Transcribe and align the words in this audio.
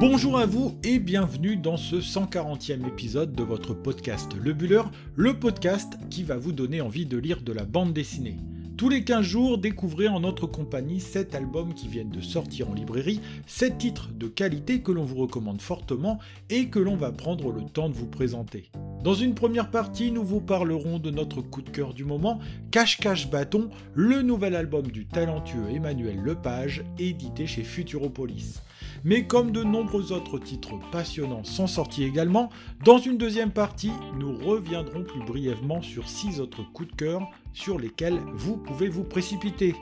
Bonjour 0.00 0.38
à 0.38 0.46
vous 0.46 0.78
et 0.82 0.98
bienvenue 0.98 1.58
dans 1.58 1.76
ce 1.76 1.96
140e 1.96 2.88
épisode 2.88 3.34
de 3.34 3.42
votre 3.42 3.74
podcast 3.74 4.32
Le 4.42 4.54
Buller, 4.54 4.80
le 5.14 5.38
podcast 5.38 5.92
qui 6.08 6.22
va 6.22 6.38
vous 6.38 6.52
donner 6.52 6.80
envie 6.80 7.04
de 7.04 7.18
lire 7.18 7.42
de 7.42 7.52
la 7.52 7.66
bande 7.66 7.92
dessinée. 7.92 8.38
Tous 8.78 8.88
les 8.88 9.04
15 9.04 9.20
jours, 9.20 9.58
découvrez 9.58 10.08
en 10.08 10.20
notre 10.20 10.46
compagnie 10.46 11.00
7 11.00 11.34
albums 11.34 11.74
qui 11.74 11.86
viennent 11.86 12.08
de 12.08 12.22
sortir 12.22 12.70
en 12.70 12.72
librairie, 12.72 13.20
7 13.46 13.76
titres 13.76 14.08
de 14.14 14.26
qualité 14.26 14.80
que 14.80 14.90
l'on 14.90 15.04
vous 15.04 15.16
recommande 15.16 15.60
fortement 15.60 16.18
et 16.48 16.68
que 16.68 16.78
l'on 16.78 16.96
va 16.96 17.12
prendre 17.12 17.52
le 17.52 17.66
temps 17.66 17.90
de 17.90 17.94
vous 17.94 18.06
présenter. 18.06 18.70
Dans 19.04 19.12
une 19.12 19.34
première 19.34 19.70
partie, 19.70 20.12
nous 20.12 20.24
vous 20.24 20.40
parlerons 20.40 20.98
de 20.98 21.10
notre 21.10 21.42
coup 21.42 21.60
de 21.60 21.68
cœur 21.68 21.92
du 21.92 22.06
moment, 22.06 22.38
Cache 22.70 22.96
Cache 23.00 23.28
Bâton, 23.28 23.68
le 23.92 24.22
nouvel 24.22 24.56
album 24.56 24.86
du 24.86 25.04
talentueux 25.04 25.68
Emmanuel 25.70 26.16
Lepage, 26.22 26.86
édité 26.98 27.46
chez 27.46 27.64
Futuropolis. 27.64 28.62
Mais 29.04 29.26
comme 29.26 29.50
de 29.50 29.62
nombreux 29.62 30.12
autres 30.12 30.38
titres 30.38 30.74
passionnants 30.90 31.44
sont 31.44 31.66
sortis 31.66 32.04
également, 32.04 32.50
dans 32.84 32.98
une 32.98 33.16
deuxième 33.16 33.50
partie, 33.50 33.92
nous 34.18 34.36
reviendrons 34.36 35.04
plus 35.04 35.20
brièvement 35.20 35.80
sur 35.80 36.08
6 36.08 36.40
autres 36.40 36.62
coups 36.72 36.90
de 36.90 36.96
cœur 36.96 37.22
sur 37.52 37.78
lesquels 37.78 38.20
vous 38.34 38.56
pouvez 38.56 38.88
vous 38.88 39.04
précipiter. 39.04 39.74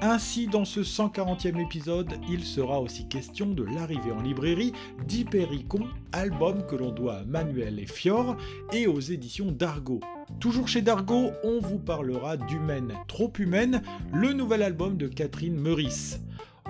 Ainsi, 0.00 0.46
dans 0.46 0.64
ce 0.64 0.80
140e 0.80 1.60
épisode, 1.60 2.14
il 2.30 2.44
sera 2.44 2.80
aussi 2.80 3.08
question 3.08 3.46
de 3.46 3.64
l'arrivée 3.64 4.12
en 4.12 4.22
librairie 4.22 4.72
d'Hypericon, 5.06 5.86
album 6.12 6.64
que 6.66 6.76
l'on 6.76 6.90
doit 6.90 7.16
à 7.16 7.24
Manuel 7.24 7.78
et 7.78 7.86
Fior 7.86 8.36
et 8.72 8.86
aux 8.86 9.00
éditions 9.00 9.52
d'Argo. 9.52 10.00
Toujours 10.38 10.68
chez 10.68 10.80
Dargo, 10.80 11.32
on 11.44 11.58
vous 11.60 11.78
parlera 11.78 12.36
d'Humaine 12.36 12.94
Trop 13.08 13.32
Humaine, 13.38 13.82
le 14.12 14.32
nouvel 14.32 14.62
album 14.62 14.96
de 14.96 15.08
Catherine 15.08 15.58
Meurice. 15.58 16.20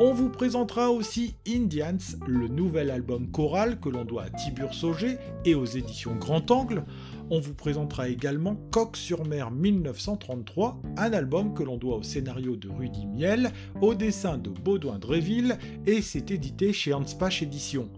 On 0.03 0.15
vous 0.15 0.31
présentera 0.31 0.91
aussi 0.91 1.35
Indians, 1.47 1.99
le 2.27 2.49
nouvel 2.49 2.91
album 2.91 3.31
choral 3.31 3.79
que 3.79 3.91
l'on 3.91 4.07
doit 4.07 4.23
à 4.23 4.31
Tibur 4.31 4.73
Sauger 4.73 5.19
et 5.45 5.55
aux 5.55 5.67
éditions 5.67 6.17
Grand 6.17 6.51
Angle. 6.51 6.87
On 7.29 7.39
vous 7.39 7.53
présentera 7.53 8.09
également 8.09 8.57
Coq 8.71 8.97
sur 8.97 9.27
mer 9.27 9.51
1933, 9.51 10.81
un 10.97 11.13
album 11.13 11.53
que 11.53 11.63
l'on 11.63 11.77
doit 11.77 11.97
au 11.97 12.03
scénario 12.03 12.57
de 12.57 12.71
Rudy 12.71 13.07
Miel, 13.09 13.51
au 13.83 13.95
dessin 13.95 14.39
de 14.39 14.49
Baudouin 14.49 14.99
Dreville 14.99 15.59
et 15.87 16.01
c'est 16.01 16.31
édité 16.31 16.73
chez 16.73 16.95
Hanspach 16.95 17.43
Éditions. 17.43 17.91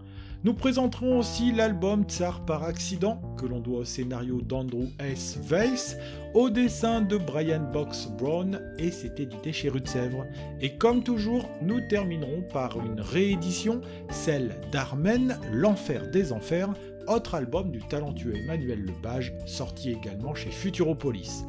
Nous 0.45 0.53
présenterons 0.53 1.19
aussi 1.19 1.53
l'album 1.53 2.03
Tsar 2.03 2.43
par 2.43 2.63
accident, 2.63 3.21
que 3.37 3.45
l'on 3.45 3.61
doit 3.61 3.79
au 3.79 3.85
scénario 3.85 4.41
d'Andrew 4.41 4.89
S. 4.99 5.39
Weiss, 5.49 5.95
au 6.33 6.49
dessin 6.49 6.99
de 6.99 7.15
Brian 7.15 7.71
Box 7.71 8.09
Brown, 8.17 8.59
et 8.77 8.91
c'est 8.91 9.21
édité 9.21 9.53
chez 9.53 9.69
Rue 9.69 9.79
de 9.79 9.87
Sèvres. 9.87 10.25
Et 10.59 10.77
comme 10.77 11.01
toujours, 11.01 11.49
nous 11.61 11.79
terminerons 11.87 12.41
par 12.51 12.77
une 12.85 12.99
réédition, 12.99 13.79
celle 14.09 14.57
d'Armen, 14.73 15.39
L'Enfer 15.53 16.11
des 16.11 16.33
Enfers, 16.33 16.73
autre 17.07 17.35
album 17.35 17.71
du 17.71 17.79
talentueux 17.79 18.35
Emmanuel 18.35 18.81
Lepage, 18.81 19.33
sorti 19.45 19.91
également 19.91 20.35
chez 20.35 20.51
Futuropolis. 20.51 21.45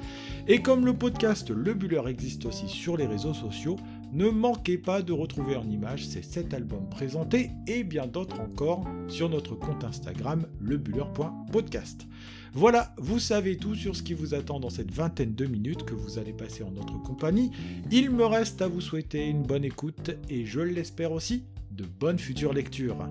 Et 0.47 0.62
comme 0.62 0.86
le 0.86 0.95
podcast 0.95 1.51
Le 1.51 1.75
Buller 1.75 2.03
existe 2.06 2.45
aussi 2.45 2.69
sur 2.69 2.97
les 2.97 3.06
réseaux 3.06 3.34
sociaux, 3.34 3.77
ne 4.15 4.31
manquez 4.31 4.79
pas 4.79 5.03
de 5.03 5.12
retrouver 5.12 5.57
en 5.57 5.69
image 5.69 6.07
ces 6.07 6.23
7 6.23 6.55
albums 6.55 6.89
présentés 6.89 7.51
et 7.67 7.83
bien 7.83 8.07
d'autres 8.07 8.41
encore 8.41 8.84
sur 9.09 9.29
notre 9.29 9.57
compte 9.57 9.83
Instagram 9.83 10.47
lebuller.podcast. 10.61 12.07
Voilà, 12.53 12.95
vous 12.98 13.19
savez 13.19 13.57
tout 13.57 13.75
sur 13.75 13.97
ce 13.97 14.05
qui 14.05 14.15
vous 14.15 14.33
attend 14.33 14.61
dans 14.61 14.70
cette 14.70 14.92
vingtaine 14.92 15.35
de 15.35 15.47
minutes 15.47 15.85
que 15.85 15.95
vous 15.95 16.20
allez 16.20 16.33
passer 16.33 16.62
en 16.62 16.70
notre 16.70 17.03
compagnie. 17.03 17.51
Il 17.91 18.11
me 18.11 18.25
reste 18.25 18.62
à 18.62 18.69
vous 18.69 18.81
souhaiter 18.81 19.27
une 19.27 19.42
bonne 19.42 19.65
écoute 19.65 20.12
et 20.31 20.47
je 20.47 20.61
l'espère 20.61 21.11
aussi, 21.11 21.42
de 21.73 21.85
bonnes 21.85 22.20
futures 22.20 22.53
lectures. 22.53 23.09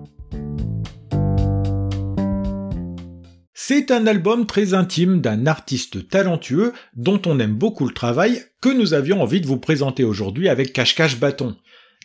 C'est 3.52 3.90
un 3.90 4.06
album 4.06 4.46
très 4.46 4.72
intime 4.72 5.20
d'un 5.20 5.46
artiste 5.46 6.08
talentueux 6.08 6.72
dont 6.96 7.20
on 7.26 7.38
aime 7.38 7.54
beaucoup 7.54 7.86
le 7.86 7.94
travail 7.94 8.42
que 8.64 8.70
nous 8.70 8.94
avions 8.94 9.20
envie 9.20 9.42
de 9.42 9.46
vous 9.46 9.58
présenter 9.58 10.04
aujourd'hui 10.04 10.48
avec 10.48 10.72
Cache-Cache 10.72 11.20
Bâton. 11.20 11.54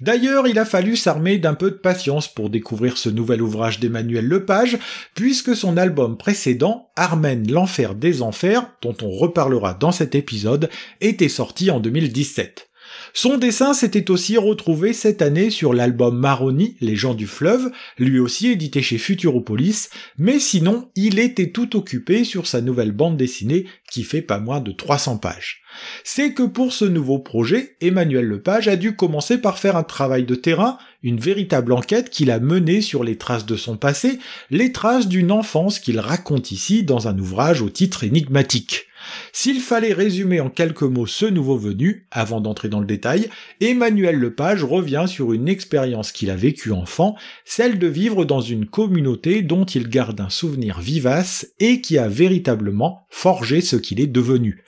D'ailleurs, 0.02 0.46
il 0.46 0.60
a 0.60 0.66
fallu 0.66 0.98
s'armer 0.98 1.38
d'un 1.38 1.54
peu 1.54 1.72
de 1.72 1.78
patience 1.78 2.28
pour 2.28 2.50
découvrir 2.50 2.98
ce 2.98 3.08
nouvel 3.08 3.42
ouvrage 3.42 3.80
d'Emmanuel 3.80 4.28
Lepage, 4.28 4.78
puisque 5.16 5.56
son 5.56 5.78
album 5.78 6.18
précédent, 6.18 6.92
Armen 6.98 7.50
l'enfer 7.50 7.96
des 7.96 8.22
enfers, 8.22 8.70
dont 8.82 8.96
on 9.02 9.10
reparlera 9.10 9.74
dans 9.74 9.94
cet 9.94 10.16
épisode, 10.16 10.70
était 11.00 11.30
sorti 11.30 11.72
en 11.72 11.80
2017. 11.80 12.69
Son 13.14 13.38
dessin 13.38 13.74
s'était 13.74 14.12
aussi 14.12 14.38
retrouvé 14.38 14.94
cette 14.94 15.22
année 15.22 15.50
sur 15.50 15.74
l'album 15.74 16.18
Maroni, 16.18 16.76
Les 16.82 16.96
gens 16.96 17.14
du 17.14 17.28
fleuve, 17.28 17.72
lui 17.98 18.20
aussi 18.20 18.48
édité 18.48 18.82
chez 18.82 18.98
Futuropolis, 18.98 19.90
mais 20.18 20.40
sinon, 20.40 20.90
il 20.96 21.20
était 21.20 21.52
tout 21.52 21.76
occupé 21.76 22.24
sur 22.24 22.48
sa 22.48 22.62
nouvelle 22.62 22.92
bande 22.92 23.18
dessinée 23.18 23.66
qui 23.92 24.04
fait 24.04 24.22
pas 24.22 24.40
moins 24.40 24.60
de 24.60 24.72
300 24.72 25.18
pages. 25.18 25.62
C'est 26.04 26.34
que 26.34 26.44
pour 26.44 26.74
ce 26.74 26.86
nouveau 26.86 27.20
projet, 27.20 27.76
Emmanuel 27.82 28.26
Lepage 28.26 28.68
a 28.68 28.76
dû 28.76 28.96
commencer 28.96 29.38
par 29.38 29.60
faire 29.60 29.76
un 29.76 29.84
travail 29.84 30.24
de 30.24 30.36
terrain, 30.36 30.78
une 31.04 31.20
véritable 31.20 31.74
enquête 31.74 32.10
qu'il 32.10 32.32
a 32.32 32.40
menée 32.40 32.82
sur 32.82 33.04
les 33.04 33.18
traces 33.18 33.46
de 33.46 33.56
son 33.56 33.78
passé, 33.78 34.20
les 34.50 34.72
traces 34.72 35.08
d'une 35.08 35.32
enfance 35.32 35.80
qu'il 35.80 36.00
raconte 36.00 36.52
ici 36.52 36.84
dans 36.84 37.08
un 37.08 37.18
ouvrage 37.18 37.62
au 37.62 37.70
titre 37.70 38.04
énigmatique. 38.04 38.89
S'il 39.32 39.60
fallait 39.60 39.94
résumer 39.94 40.40
en 40.40 40.50
quelques 40.50 40.84
mots 40.84 41.06
ce 41.06 41.26
nouveau 41.26 41.58
venu, 41.58 42.08
avant 42.12 42.42
d'entrer 42.42 42.70
dans 42.70 42.80
le 42.80 42.86
détail, 42.86 43.30
Emmanuel 43.62 44.16
Lepage 44.16 44.64
revient 44.64 45.06
sur 45.08 45.34
une 45.34 45.48
expérience 45.48 46.12
qu'il 46.12 46.30
a 46.30 46.36
vécue 46.36 46.72
enfant, 46.72 47.16
celle 47.46 47.80
de 47.80 47.88
vivre 47.88 48.26
dans 48.26 48.42
une 48.42 48.66
communauté 48.66 49.42
dont 49.42 49.66
il 49.66 49.90
garde 49.90 50.20
un 50.22 50.30
souvenir 50.30 50.80
vivace 50.80 51.54
et 51.60 51.82
qui 51.82 51.98
a 51.98 52.08
véritablement 52.08 53.06
forgé 53.10 53.62
ce 53.62 53.76
qu'il 53.76 54.00
est 54.00 54.08
devenu. 54.08 54.64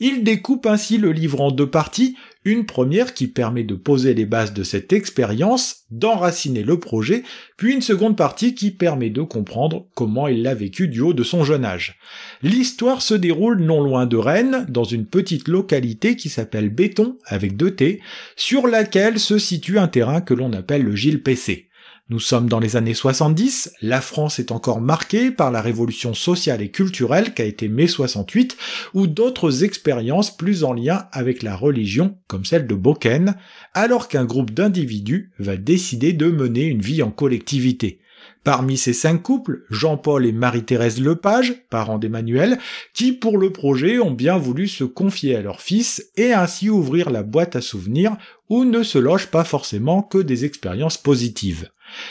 Il 0.00 0.24
découpe 0.24 0.66
ainsi 0.66 0.98
le 0.98 1.12
livre 1.12 1.40
en 1.40 1.50
deux 1.50 1.70
parties, 1.70 2.16
une 2.44 2.66
première 2.66 3.14
qui 3.14 3.26
permet 3.26 3.64
de 3.64 3.74
poser 3.74 4.14
les 4.14 4.26
bases 4.26 4.52
de 4.52 4.62
cette 4.62 4.92
expérience, 4.92 5.84
d'enraciner 5.90 6.62
le 6.62 6.78
projet, 6.78 7.22
puis 7.56 7.72
une 7.72 7.82
seconde 7.82 8.16
partie 8.16 8.54
qui 8.54 8.70
permet 8.70 9.10
de 9.10 9.22
comprendre 9.22 9.86
comment 9.94 10.28
il 10.28 10.42
l'a 10.42 10.54
vécu 10.54 10.88
du 10.88 11.00
haut 11.00 11.14
de 11.14 11.22
son 11.22 11.44
jeune 11.44 11.64
âge. 11.64 11.98
L'histoire 12.42 13.02
se 13.02 13.14
déroule 13.14 13.62
non 13.62 13.82
loin 13.82 14.06
de 14.06 14.16
Rennes, 14.16 14.66
dans 14.68 14.84
une 14.84 15.06
petite 15.06 15.48
localité 15.48 16.16
qui 16.16 16.28
s'appelle 16.28 16.68
Béton, 16.68 17.18
avec 17.24 17.56
deux 17.56 17.74
T, 17.74 18.00
sur 18.36 18.66
laquelle 18.66 19.18
se 19.18 19.38
situe 19.38 19.78
un 19.78 19.88
terrain 19.88 20.20
que 20.20 20.34
l'on 20.34 20.52
appelle 20.52 20.82
le 20.82 20.94
Gilles 20.94 21.22
PC. 21.22 21.68
Nous 22.10 22.20
sommes 22.20 22.50
dans 22.50 22.60
les 22.60 22.76
années 22.76 22.92
70, 22.92 23.76
la 23.80 24.02
France 24.02 24.38
est 24.38 24.52
encore 24.52 24.82
marquée 24.82 25.30
par 25.30 25.50
la 25.50 25.62
révolution 25.62 26.12
sociale 26.12 26.60
et 26.60 26.70
culturelle 26.70 27.32
qu'a 27.32 27.46
été 27.46 27.66
mai 27.66 27.86
68, 27.86 28.58
ou 28.92 29.06
d'autres 29.06 29.64
expériences 29.64 30.36
plus 30.36 30.64
en 30.64 30.74
lien 30.74 31.06
avec 31.12 31.42
la 31.42 31.56
religion, 31.56 32.18
comme 32.26 32.44
celle 32.44 32.66
de 32.66 32.74
Boken, 32.74 33.36
alors 33.72 34.08
qu'un 34.08 34.26
groupe 34.26 34.50
d'individus 34.50 35.32
va 35.38 35.56
décider 35.56 36.12
de 36.12 36.26
mener 36.26 36.64
une 36.64 36.82
vie 36.82 37.02
en 37.02 37.10
collectivité. 37.10 38.00
Parmi 38.42 38.76
ces 38.76 38.92
cinq 38.92 39.22
couples, 39.22 39.64
Jean-Paul 39.70 40.26
et 40.26 40.32
Marie-Thérèse 40.32 41.00
Lepage, 41.00 41.64
parents 41.70 41.98
d'Emmanuel, 41.98 42.58
qui 42.92 43.12
pour 43.12 43.38
le 43.38 43.50
projet 43.50 43.98
ont 43.98 44.10
bien 44.10 44.36
voulu 44.36 44.68
se 44.68 44.84
confier 44.84 45.36
à 45.36 45.40
leur 45.40 45.62
fils 45.62 46.10
et 46.18 46.34
ainsi 46.34 46.68
ouvrir 46.68 47.08
la 47.08 47.22
boîte 47.22 47.56
à 47.56 47.62
souvenirs 47.62 48.18
où 48.50 48.66
ne 48.66 48.82
se 48.82 48.98
logent 48.98 49.30
pas 49.30 49.44
forcément 49.44 50.02
que 50.02 50.18
des 50.18 50.44
expériences 50.44 50.98
positives. 50.98 51.70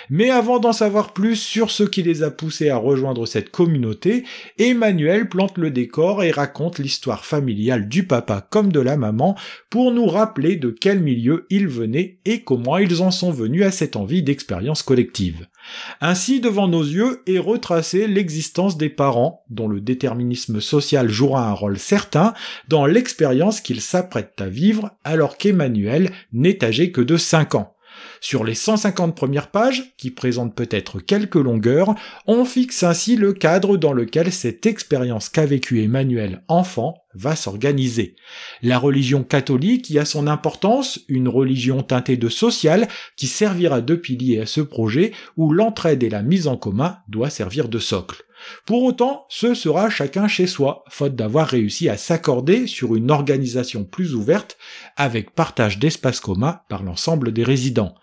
Mais 0.09 0.29
avant 0.29 0.59
d'en 0.59 0.73
savoir 0.73 1.13
plus 1.13 1.35
sur 1.35 1.71
ce 1.71 1.83
qui 1.83 2.03
les 2.03 2.23
a 2.23 2.31
poussés 2.31 2.69
à 2.69 2.77
rejoindre 2.77 3.25
cette 3.25 3.49
communauté, 3.49 4.23
Emmanuel 4.57 5.29
plante 5.29 5.57
le 5.57 5.71
décor 5.71 6.23
et 6.23 6.31
raconte 6.31 6.79
l'histoire 6.79 7.25
familiale 7.25 7.88
du 7.88 8.05
papa 8.05 8.45
comme 8.49 8.72
de 8.72 8.79
la 8.79 8.97
maman 8.97 9.35
pour 9.69 9.91
nous 9.91 10.05
rappeler 10.05 10.55
de 10.55 10.69
quel 10.69 10.99
milieu 10.99 11.45
ils 11.49 11.67
venaient 11.67 12.19
et 12.25 12.41
comment 12.41 12.78
ils 12.78 13.02
en 13.02 13.11
sont 13.11 13.31
venus 13.31 13.63
à 13.63 13.72
cette 13.72 13.96
envie 13.96 14.23
d'expérience 14.23 14.84
collective. 14.84 15.47
Ainsi, 16.02 16.41
devant 16.41 16.67
nos 16.67 16.84
yeux 16.84 17.22
est 17.25 17.40
retracée 17.40 18.08
l'existence 18.08 18.78
des 18.78 18.90
parents, 18.90 19.43
dont 19.49 19.67
le 19.67 19.81
déterminisme 19.81 20.59
social 20.59 21.09
jouera 21.09 21.47
un 21.47 21.53
rôle 21.53 21.79
certain 21.79 22.34
dans 22.67 22.85
l'expérience 22.85 23.61
qu'ils 23.61 23.81
s'apprêtent 23.81 24.41
à 24.41 24.47
vivre 24.47 24.91
alors 25.03 25.37
qu'Emmanuel 25.37 26.11
n'est 26.31 26.63
âgé 26.63 26.91
que 26.91 27.02
de 27.02 27.17
5 27.17 27.55
ans. 27.55 27.72
Sur 28.25 28.46
les 28.46 28.55
150 28.55 29.17
premières 29.17 29.52
pages, 29.52 29.97
qui 29.97 30.09
présentent 30.09 30.55
peut-être 30.55 31.02
quelques 31.02 31.35
longueurs, 31.35 31.93
on 32.25 32.46
fixe 32.46 32.84
ainsi 32.84 33.17
le 33.17 33.34
cadre 33.34 33.75
dans 33.75 33.91
lequel 33.91 34.31
cette 34.31 34.66
expérience 34.66 35.28
qu'a 35.28 35.46
vécue 35.46 35.84
Emmanuel 35.84 36.41
enfant 36.47 36.96
va 37.16 37.35
s'organiser. 37.35 38.16
La 38.61 38.79
religion 38.79 39.25
catholique 39.25 39.90
y 39.90 39.99
a 39.99 40.05
son 40.05 40.28
importance, 40.28 41.02
une 41.09 41.28
religion 41.28 41.84
teintée 41.84 42.16
de 42.16 42.29
social 42.29 42.87
qui 43.17 43.28
servira 43.28 43.81
de 43.81 43.93
pilier 43.93 44.40
à 44.40 44.46
ce 44.46 44.61
projet 44.61 45.11
où 45.35 45.52
l'entraide 45.52 46.02
et 46.02 46.09
la 46.09 46.23
mise 46.23 46.47
en 46.47 46.55
commun 46.55 46.99
doit 47.09 47.29
servir 47.29 47.67
de 47.67 47.78
socle. 47.78 48.23
Pour 48.66 48.84
autant, 48.84 49.25
ce 49.29 49.53
sera 49.53 49.90
chacun 49.90 50.28
chez 50.28 50.47
soi, 50.47 50.84
faute 50.90 51.16
d'avoir 51.16 51.47
réussi 51.47 51.90
à 51.90 51.97
s'accorder 51.97 52.67
sur 52.67 52.95
une 52.95 53.11
organisation 53.11 53.84
plus 53.84 54.16
ouverte 54.16 54.57
avec 54.95 55.34
partage 55.34 55.79
d'espaces 55.79 56.19
communs 56.19 56.61
par 56.69 56.84
l'ensemble 56.84 57.31
des 57.31 57.43
résidents. 57.43 57.95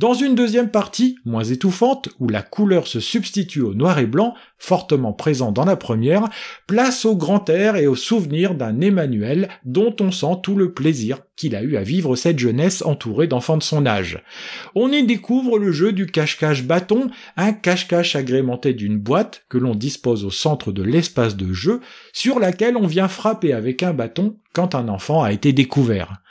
Dans 0.00 0.14
une 0.14 0.34
deuxième 0.34 0.70
partie, 0.70 1.18
moins 1.26 1.44
étouffante, 1.44 2.08
où 2.20 2.28
la 2.30 2.40
couleur 2.40 2.86
se 2.86 3.00
substitue 3.00 3.60
au 3.60 3.74
noir 3.74 3.98
et 3.98 4.06
blanc, 4.06 4.32
fortement 4.56 5.12
présent 5.12 5.52
dans 5.52 5.66
la 5.66 5.76
première, 5.76 6.26
place 6.66 7.04
au 7.04 7.14
grand 7.14 7.50
air 7.50 7.76
et 7.76 7.86
au 7.86 7.94
souvenir 7.94 8.54
d'un 8.54 8.80
Emmanuel 8.80 9.50
dont 9.66 9.94
on 10.00 10.10
sent 10.10 10.38
tout 10.42 10.56
le 10.56 10.72
plaisir 10.72 11.18
qu'il 11.36 11.54
a 11.54 11.62
eu 11.62 11.76
à 11.76 11.82
vivre 11.82 12.16
cette 12.16 12.38
jeunesse 12.38 12.80
entourée 12.80 13.26
d'enfants 13.26 13.58
de 13.58 13.62
son 13.62 13.84
âge. 13.84 14.24
On 14.74 14.90
y 14.90 15.04
découvre 15.04 15.58
le 15.58 15.70
jeu 15.70 15.92
du 15.92 16.06
cache-cache 16.06 16.64
bâton, 16.64 17.10
un 17.36 17.52
cache-cache 17.52 18.16
agrémenté 18.16 18.72
d'une 18.72 18.96
boîte 18.96 19.44
que 19.50 19.58
l'on 19.58 19.74
dispose 19.74 20.24
au 20.24 20.30
centre 20.30 20.72
de 20.72 20.82
l'espace 20.82 21.36
de 21.36 21.52
jeu, 21.52 21.82
sur 22.14 22.38
laquelle 22.40 22.78
on 22.78 22.86
vient 22.86 23.08
frapper 23.08 23.52
avec 23.52 23.82
un 23.82 23.92
bâton 23.92 24.38
quand 24.54 24.74
un 24.74 24.88
enfant 24.88 25.22
a 25.22 25.30
été 25.30 25.52
découvert. 25.52 26.22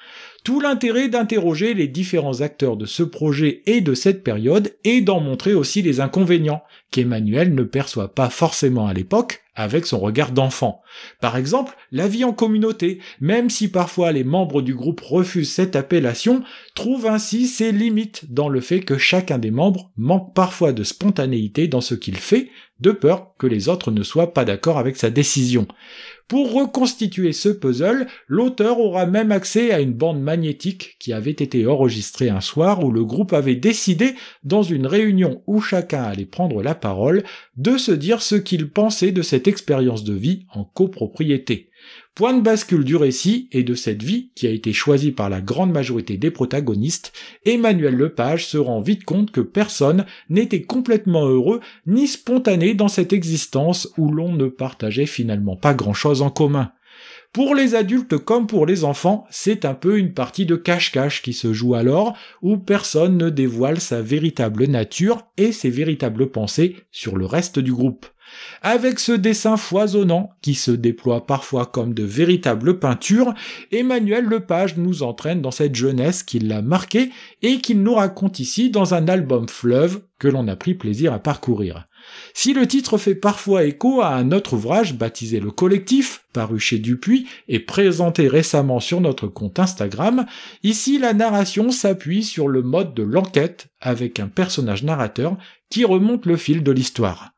Tout 0.43 0.61
l'intérêt 0.61 1.09
d'interroger 1.09 1.73
les 1.73 1.87
différents 1.87 2.41
acteurs 2.41 2.77
de 2.77 2.85
ce 2.85 3.03
projet 3.03 3.61
et 3.65 3.81
de 3.81 3.93
cette 3.93 4.23
période 4.23 4.73
et 4.83 5.01
d'en 5.01 5.19
montrer 5.19 5.53
aussi 5.53 5.81
les 5.81 5.99
inconvénients 5.99 6.63
qu'Emmanuel 6.91 7.53
ne 7.53 7.63
perçoit 7.63 8.13
pas 8.15 8.29
forcément 8.29 8.87
à 8.87 8.93
l'époque 8.93 9.43
avec 9.55 9.85
son 9.85 9.99
regard 9.99 10.31
d'enfant. 10.31 10.81
Par 11.19 11.35
exemple, 11.35 11.75
la 11.91 12.07
vie 12.07 12.23
en 12.23 12.31
communauté, 12.31 12.99
même 13.19 13.49
si 13.49 13.69
parfois 13.69 14.13
les 14.13 14.23
membres 14.23 14.61
du 14.61 14.73
groupe 14.73 15.01
refusent 15.01 15.51
cette 15.51 15.75
appellation, 15.75 16.43
trouve 16.75 17.05
ainsi 17.05 17.45
ses 17.45 17.73
limites 17.73 18.31
dans 18.31 18.47
le 18.47 18.61
fait 18.61 18.79
que 18.79 18.97
chacun 18.97 19.37
des 19.37 19.51
membres 19.51 19.91
manque 19.97 20.33
parfois 20.33 20.71
de 20.71 20.83
spontanéité 20.83 21.67
dans 21.67 21.81
ce 21.81 21.93
qu'il 21.93 22.15
fait, 22.15 22.49
de 22.79 22.91
peur 22.91 23.33
que 23.37 23.47
les 23.47 23.69
autres 23.69 23.91
ne 23.91 24.03
soient 24.03 24.33
pas 24.33 24.45
d'accord 24.45 24.77
avec 24.77 24.97
sa 24.97 25.09
décision. 25.09 25.67
Pour 26.27 26.53
reconstituer 26.53 27.33
ce 27.33 27.49
puzzle, 27.49 28.05
l'auteur 28.27 28.79
aura 28.79 29.07
même 29.07 29.31
accès 29.31 29.71
à 29.71 29.79
une 29.79 29.93
bande 29.93 30.21
magnétique 30.21 30.95
qui 30.99 31.11
avait 31.11 31.31
été 31.31 31.65
enregistrée 31.65 32.29
un 32.29 32.39
soir 32.39 32.83
où 32.83 32.91
le 32.91 33.03
groupe 33.03 33.33
avait 33.33 33.55
décidé, 33.55 34.13
dans 34.43 34.61
une 34.61 34.85
réunion 34.85 35.41
où 35.47 35.59
chacun 35.59 36.03
allait 36.03 36.25
prendre 36.25 36.61
la 36.61 36.75
parole, 36.75 37.23
de 37.57 37.77
se 37.77 37.91
dire 37.91 38.21
ce 38.21 38.35
qu'il 38.35 38.69
pensait 38.69 39.11
de 39.11 39.23
cette 39.23 39.47
expérience 39.47 40.03
de 40.03 40.13
vie 40.13 40.45
en 40.53 40.63
copropriété. 40.63 41.68
Point 42.15 42.33
de 42.33 42.41
bascule 42.41 42.83
du 42.83 42.97
récit 42.97 43.47
et 43.51 43.63
de 43.63 43.75
cette 43.75 44.03
vie 44.03 44.31
qui 44.35 44.45
a 44.45 44.49
été 44.49 44.73
choisie 44.73 45.11
par 45.11 45.29
la 45.29 45.39
grande 45.39 45.71
majorité 45.71 46.17
des 46.17 46.31
protagonistes, 46.31 47.13
Emmanuel 47.45 47.95
Lepage 47.95 48.45
se 48.45 48.57
rend 48.57 48.81
vite 48.81 49.05
compte 49.05 49.31
que 49.31 49.39
personne 49.41 50.05
n'était 50.29 50.63
complètement 50.63 51.25
heureux 51.25 51.61
ni 51.87 52.07
spontané 52.07 52.73
dans 52.73 52.89
cette 52.89 53.13
existence 53.13 53.87
où 53.97 54.11
l'on 54.11 54.33
ne 54.33 54.47
partageait 54.47 55.05
finalement 55.05 55.55
pas 55.55 55.73
grand-chose 55.73 56.21
en 56.21 56.29
commun. 56.29 56.73
Pour 57.31 57.53
les 57.53 57.75
adultes 57.75 58.17
comme 58.17 58.47
pour 58.47 58.65
les 58.65 58.83
enfants, 58.83 59.25
c'est 59.29 59.63
un 59.63 59.75
peu 59.75 59.99
une 59.99 60.13
partie 60.13 60.47
de 60.47 60.55
cache-cache 60.55 61.21
qui 61.21 61.33
se 61.33 61.53
joue 61.53 61.75
alors, 61.75 62.17
où 62.41 62.57
personne 62.57 63.17
ne 63.17 63.29
dévoile 63.29 63.79
sa 63.79 64.01
véritable 64.01 64.65
nature 64.65 65.21
et 65.37 65.51
ses 65.51 65.69
véritables 65.69 66.31
pensées 66.31 66.75
sur 66.91 67.15
le 67.15 67.27
reste 67.27 67.59
du 67.59 67.71
groupe. 67.71 68.07
Avec 68.61 68.99
ce 68.99 69.11
dessin 69.11 69.57
foisonnant, 69.57 70.31
qui 70.41 70.53
se 70.53 70.71
déploie 70.71 71.25
parfois 71.25 71.65
comme 71.65 71.93
de 71.93 72.03
véritables 72.03 72.79
peintures, 72.79 73.33
Emmanuel 73.71 74.25
Lepage 74.25 74.77
nous 74.77 75.03
entraîne 75.03 75.41
dans 75.41 75.51
cette 75.51 75.75
jeunesse 75.75 76.23
qui 76.23 76.39
l'a 76.39 76.61
marqué 76.61 77.11
et 77.41 77.59
qu'il 77.59 77.81
nous 77.81 77.95
raconte 77.95 78.39
ici 78.39 78.69
dans 78.69 78.93
un 78.93 79.07
album 79.07 79.47
fleuve 79.47 80.01
que 80.19 80.27
l'on 80.27 80.47
a 80.47 80.55
pris 80.55 80.75
plaisir 80.75 81.13
à 81.13 81.19
parcourir. 81.19 81.87
Si 82.33 82.53
le 82.53 82.67
titre 82.67 82.97
fait 82.97 83.15
parfois 83.15 83.63
écho 83.63 84.01
à 84.01 84.15
un 84.15 84.31
autre 84.31 84.53
ouvrage 84.53 84.95
baptisé 84.95 85.39
Le 85.39 85.51
Collectif, 85.51 86.25
paru 86.33 86.59
chez 86.59 86.77
Dupuis 86.77 87.27
et 87.47 87.59
présenté 87.59 88.27
récemment 88.27 88.79
sur 88.79 89.01
notre 89.01 89.27
compte 89.27 89.59
Instagram, 89.59 90.25
ici 90.63 90.99
la 90.99 91.13
narration 91.13 91.71
s'appuie 91.71 92.23
sur 92.23 92.47
le 92.47 92.61
mode 92.61 92.93
de 92.93 93.03
l'enquête 93.03 93.67
avec 93.81 94.19
un 94.19 94.27
personnage 94.27 94.83
narrateur 94.83 95.37
qui 95.69 95.85
remonte 95.85 96.25
le 96.25 96.37
fil 96.37 96.63
de 96.63 96.71
l'histoire. 96.71 97.31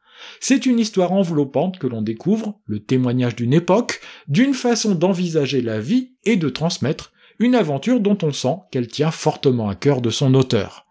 C'est 0.44 0.66
une 0.66 0.80
histoire 0.80 1.12
enveloppante 1.12 1.78
que 1.78 1.86
l'on 1.86 2.02
découvre, 2.02 2.60
le 2.66 2.80
témoignage 2.80 3.36
d'une 3.36 3.54
époque, 3.54 4.02
d'une 4.28 4.56
façon 4.56 4.96
d'envisager 4.96 5.62
la 5.62 5.80
vie 5.80 6.14
et 6.26 6.36
de 6.36 6.50
transmettre, 6.50 7.14
une 7.38 7.54
aventure 7.54 8.00
dont 8.00 8.18
on 8.24 8.32
sent 8.32 8.56
qu'elle 8.72 8.88
tient 8.88 9.12
fortement 9.12 9.70
à 9.70 9.76
cœur 9.76 10.02
de 10.02 10.10
son 10.10 10.34
auteur. 10.34 10.88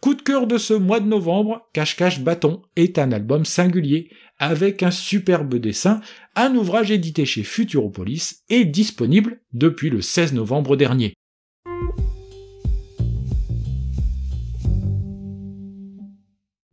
Coup 0.00 0.14
de 0.14 0.22
cœur 0.22 0.46
de 0.46 0.56
ce 0.56 0.72
mois 0.72 1.00
de 1.00 1.06
novembre, 1.06 1.68
Cache-Cache 1.74 2.20
Bâton 2.20 2.62
est 2.76 2.98
un 2.98 3.12
album 3.12 3.44
singulier, 3.44 4.08
avec 4.38 4.82
un 4.82 4.90
superbe 4.90 5.56
dessin, 5.56 6.00
un 6.34 6.54
ouvrage 6.54 6.90
édité 6.90 7.26
chez 7.26 7.42
Futuropolis 7.42 8.42
et 8.48 8.64
disponible 8.64 9.38
depuis 9.52 9.90
le 9.90 10.00
16 10.00 10.32
novembre 10.32 10.76
dernier. 10.76 11.14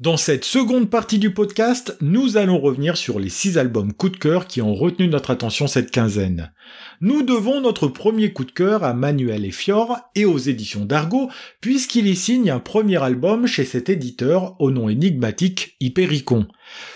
Dans 0.02 0.18
cette 0.18 0.46
seconde 0.46 0.90
partie 0.90 1.20
du 1.20 1.32
podcast, 1.32 1.96
nous 2.02 2.36
allons 2.36 2.58
revenir 2.58 2.98
sur 2.98 3.20
les 3.20 3.30
six 3.30 3.60
albums 3.60 3.94
coup 3.94 4.10
de 4.10 4.18
cœur 4.18 4.48
qui 4.48 4.60
ont 4.60 4.74
retenu 4.74 5.08
notre 5.08 5.30
attention 5.30 5.68
cette 5.68 5.92
quinzaine. 5.92 6.52
Nous 7.04 7.24
devons 7.24 7.62
notre 7.62 7.88
premier 7.88 8.32
coup 8.32 8.46
de 8.46 8.52
cœur 8.52 8.84
à 8.84 8.94
Manuel 8.94 9.44
et 9.44 9.52
et 10.14 10.26
aux 10.26 10.38
éditions 10.38 10.86
d'Argo, 10.86 11.32
puisqu'il 11.60 12.06
y 12.06 12.16
signe 12.16 12.52
un 12.52 12.60
premier 12.60 13.02
album 13.02 13.48
chez 13.48 13.66
cet 13.66 13.90
éditeur 13.90 14.56
au 14.60 14.70
nom 14.70 14.88
énigmatique 14.88 15.78
Hypericon. 15.80 16.46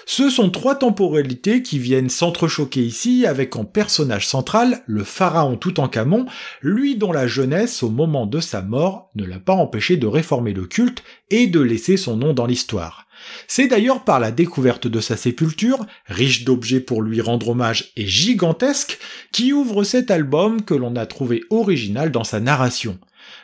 Ce 0.06 0.30
sont 0.30 0.52
trois 0.52 0.76
temporalités 0.76 1.64
qui 1.64 1.80
viennent 1.80 2.10
s'entrechoquer 2.10 2.84
ici 2.84 3.26
avec 3.26 3.56
en 3.56 3.66
personnage 3.66 4.28
central 4.28 4.84
le 4.86 5.04
pharaon 5.04 5.58
Toutankhamon, 5.58 6.28
lui 6.62 6.98
dont 6.98 7.12
la 7.12 7.26
jeunesse 7.26 7.82
au 7.82 7.90
moment 7.90 8.28
de 8.28 8.40
sa 8.40 8.62
mort 8.62 9.10
ne 9.16 9.26
l'a 9.26 9.40
pas 9.40 9.56
empêché 9.56 9.98
de 9.98 10.06
réformer 10.06 10.54
le 10.54 10.68
culte 10.68 11.04
et 11.32 11.48
de 11.48 11.60
laisser 11.60 11.98
son 11.98 12.16
nom 12.16 12.34
dans 12.34 12.46
l'histoire. 12.46 13.05
C'est 13.48 13.68
d'ailleurs 13.68 14.04
par 14.04 14.20
la 14.20 14.32
découverte 14.32 14.88
de 14.88 15.00
sa 15.00 15.18
sépulture, 15.18 15.86
riche 16.08 16.44
d'objets 16.44 16.80
pour 16.80 17.02
lui 17.02 17.22
rendre 17.22 17.50
hommage 17.50 17.92
et 17.96 18.06
gigantesque, 18.06 19.00
qui 19.32 19.54
ouvre 19.54 19.84
cet 19.84 20.12
album 20.12 20.62
que 20.64 20.74
l'on 20.74 20.96
a 20.96 21.06
trouvé 21.06 21.44
original 21.50 22.12
dans 22.12 22.24
sa 22.24 22.40
narration. 22.40 23.00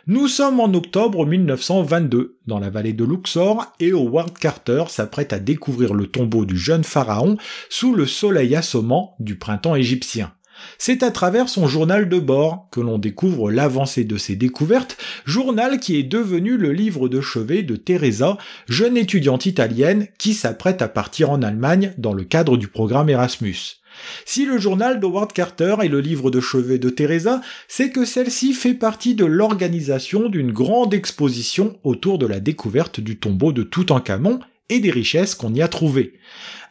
Nous 0.08 0.28
sommes 0.28 0.60
en 0.60 0.74
octobre 0.74 1.26
1922, 1.26 2.38
dans 2.48 2.60
la 2.60 2.70
vallée 2.70 2.94
de 2.94 3.04
Luxor, 3.04 3.72
et 3.80 3.92
Howard 3.92 4.38
Carter 4.38 4.86
s'apprête 4.90 5.34
à 5.34 5.40
découvrir 5.40 5.94
le 5.94 6.08
tombeau 6.08 6.46
du 6.46 6.58
jeune 6.58 6.84
pharaon 6.84 7.38
sous 7.70 7.94
le 7.94 8.06
soleil 8.06 8.56
assommant 8.56 9.16
du 9.20 9.38
printemps 9.38 9.76
égyptien. 9.76 10.34
C'est 10.78 11.04
à 11.04 11.12
travers 11.12 11.50
son 11.50 11.68
journal 11.68 12.10
de 12.10 12.20
bord 12.20 12.68
que 12.72 12.80
l'on 12.80 12.98
découvre 12.98 13.52
l'avancée 13.52 14.04
de 14.04 14.18
ses 14.18 14.36
découvertes, 14.36 14.98
journal 15.26 15.80
qui 15.80 15.98
est 15.98 16.04
devenu 16.04 16.58
le 16.58 16.72
livre 16.72 17.10
de 17.10 17.22
chevet 17.22 17.64
de 17.64 17.76
Teresa, 17.76 18.38
jeune 18.68 18.98
étudiante 18.98 19.46
italienne 19.46 20.08
qui 20.18 20.34
s'apprête 20.34 20.82
à 20.82 20.88
partir 20.88 21.30
en 21.30 21.42
Allemagne 21.42 21.94
dans 21.98 22.14
le 22.14 22.24
cadre 22.24 22.58
du 22.58 22.68
programme 22.68 23.10
Erasmus. 23.10 23.82
Si 24.26 24.46
le 24.46 24.58
journal 24.58 25.00
d'Howard 25.00 25.34
Carter 25.34 25.76
est 25.82 25.88
le 25.88 26.00
livre 26.00 26.32
de 26.32 26.40
chevet 26.40 26.80
de 26.80 26.90
Teresa, 26.90 27.42
c'est 27.68 27.90
que 27.90 28.06
celle-ci 28.06 28.54
fait 28.54 28.74
partie 28.74 29.16
de 29.16 29.26
l'organisation 29.26 30.30
d'une 30.30 30.52
grande 30.52 30.94
exposition 30.94 31.78
autour 31.84 32.18
de 32.18 32.26
la 32.26 32.40
découverte 32.40 33.00
du 33.00 33.18
tombeau 33.18 33.52
de 33.52 33.64
Toutankhamon 33.64 34.40
et 34.72 34.80
des 34.80 34.90
richesses 34.90 35.36
qu'on 35.36 35.54
y 35.54 35.62
a 35.62 35.68
trouvées. 35.68 36.14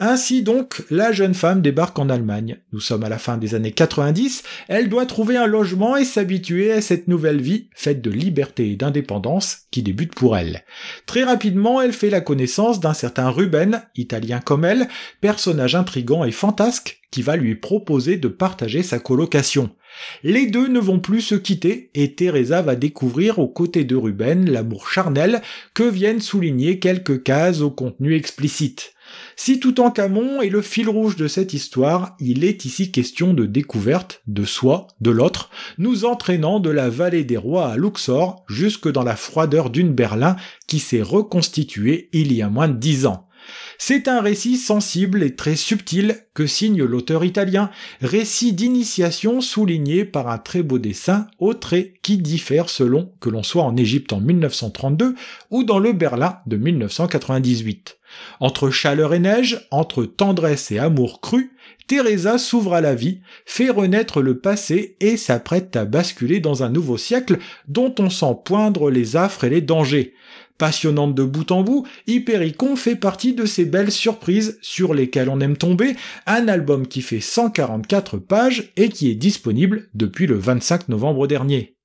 Ainsi 0.03 0.43
donc, 0.43 0.83
la 0.91 1.13
jeune 1.13 1.35
femme 1.35 1.61
débarque 1.61 1.99
en 1.99 2.09
Allemagne. 2.09 2.57
Nous 2.73 2.81
sommes 2.81 3.05
à 3.05 3.11
la 3.11 3.19
fin 3.19 3.37
des 3.37 3.55
années 3.55 3.73
90, 3.73 4.43
elle 4.69 4.89
doit 4.89 5.05
trouver 5.05 5.37
un 5.37 5.47
logement 5.47 5.95
et 5.95 6.07
s'habituer 6.07 6.73
à 6.73 6.81
cette 6.81 7.07
nouvelle 7.07 7.43
vie 7.43 7.69
faite 7.75 8.01
de 8.01 8.11
liberté 8.11 8.71
et 8.71 8.77
d'indépendance 8.77 9.67
qui 9.71 9.83
débute 9.83 10.15
pour 10.15 10.39
elle. 10.39 10.65
Très 11.05 11.23
rapidement, 11.23 11.83
elle 11.83 11.93
fait 11.93 12.09
la 12.09 12.23
connaissance 12.23 12.81
d'un 12.81 12.95
certain 12.95 13.29
Ruben, 13.29 13.83
italien 13.95 14.41
comme 14.41 14.65
elle, 14.65 14.89
personnage 15.21 15.75
intrigant 15.75 16.25
et 16.25 16.33
fantasque 16.33 17.03
qui 17.11 17.21
va 17.21 17.37
lui 17.37 17.55
proposer 17.55 18.17
de 18.17 18.29
partager 18.29 18.83
sa 18.83 18.99
colocation. 18.99 19.71
Les 20.23 20.47
deux 20.47 20.69
ne 20.69 20.81
vont 20.81 21.01
plus 21.01 21.21
se 21.21 21.35
quitter 21.35 21.91
et 21.95 22.15
Teresa 22.15 22.63
va 22.63 22.77
découvrir 22.77 23.39
aux 23.39 23.49
côtés 23.49 23.85
de 23.85 23.97
Ruben 23.97 24.51
l'amour 24.51 24.89
charnel 24.89 25.43
que 25.75 25.83
viennent 25.83 26.21
souligner 26.21 26.79
quelques 26.79 27.23
cases 27.23 27.61
au 27.61 27.71
contenu 27.71 28.15
explicite. 28.15 28.95
Si 29.37 29.59
Toutankhamon 29.59 30.43
est 30.43 30.51
le 30.51 30.63
fil 30.63 30.89
rouge 30.89 31.17
de 31.17 31.27
cette 31.27 31.55
histoire, 31.55 32.17
il 32.21 32.45
est 32.45 32.65
ici 32.65 32.93
question 32.93 33.35
de 33.35 33.47
découverte 33.47 34.23
de 34.27 34.45
soi, 34.45 34.87
de 35.01 35.11
l'autre, 35.11 35.51
nous 35.79 36.05
entraînant 36.05 36.61
de 36.61 36.71
la 36.71 36.89
vallée 36.89 37.25
des 37.25 37.37
rois 37.37 37.69
à 37.69 37.77
Luxor 37.77 38.45
jusque 38.49 38.91
dans 38.91 39.03
la 39.03 39.17
froideur 39.17 39.71
d'une 39.71 39.93
Berlin 39.93 40.37
qui 40.67 40.79
s'est 40.79 41.03
reconstituée 41.03 42.09
il 42.13 42.33
y 42.33 42.43
a 42.43 42.49
moins 42.49 42.69
de 42.69 42.79
dix 42.79 43.07
ans. 43.07 43.30
C'est 43.79 44.09
un 44.09 44.21
récit 44.21 44.57
sensible 44.57 45.23
et 45.23 45.35
très 45.35 45.57
subtil 45.57 46.17
que 46.35 46.47
signe 46.47 46.83
l'auteur 46.83 47.25
italien, 47.25 47.71
récit 48.01 48.53
d'initiation 48.53 49.41
souligné 49.41 50.05
par 50.05 50.29
un 50.29 50.39
très 50.39 50.63
beau 50.63 50.79
dessin 50.79 51.27
au 51.39 51.55
trait 51.55 51.95
qui 52.03 52.19
diffère 52.19 52.69
selon 52.69 53.13
que 53.21 53.31
l'on 53.31 53.43
soit 53.43 53.65
en 53.65 53.77
Égypte 53.77 54.13
en 54.13 54.21
1932 54.21 55.15
ou 55.51 55.65
dans 55.65 55.79
le 55.79 55.93
Berlin 55.93 56.39
de 56.47 56.57
1998. 56.57 57.99
Entre 58.41 58.71
chaleur 58.71 59.15
et 59.15 59.19
neige, 59.19 59.67
entre 59.71 60.05
tendresse 60.05 60.71
et 60.71 60.79
amour 60.79 61.21
cru, 61.21 61.53
Teresa 61.87 62.39
s'ouvre 62.39 62.75
à 62.75 62.81
la 62.81 62.95
vie, 62.95 63.21
fait 63.47 63.71
renaître 63.71 64.23
le 64.23 64.39
passé 64.39 64.97
et 65.01 65.17
s'apprête 65.17 65.75
à 65.75 65.85
basculer 65.85 66.39
dans 66.39 66.63
un 66.63 66.69
nouveau 66.69 66.97
siècle 66.97 67.39
dont 67.67 67.95
on 67.99 68.11
sent 68.11 68.37
poindre 68.45 68.91
les 68.91 69.17
affres 69.17 69.45
et 69.45 69.51
les 69.51 69.61
dangers. 69.61 70.15
Passionnante 70.61 71.15
de 71.15 71.23
bout 71.23 71.53
en 71.53 71.63
bout, 71.63 71.87
Hypericon 72.07 72.77
fait 72.77 72.95
partie 72.95 73.33
de 73.33 73.47
ces 73.47 73.65
belles 73.65 73.91
surprises 73.91 74.59
sur 74.61 74.93
lesquelles 74.93 75.31
on 75.31 75.41
aime 75.41 75.57
tomber, 75.57 75.97
un 76.27 76.49
album 76.49 76.87
qui 76.87 77.01
fait 77.01 77.21
144 77.21 78.19
pages 78.19 78.71
et 78.77 78.91
qui 78.91 79.11
est 79.11 79.15
disponible 79.15 79.89
depuis 79.95 80.27
le 80.27 80.35
25 80.35 80.91
novembre 80.91 81.27
dernier. 81.27 81.79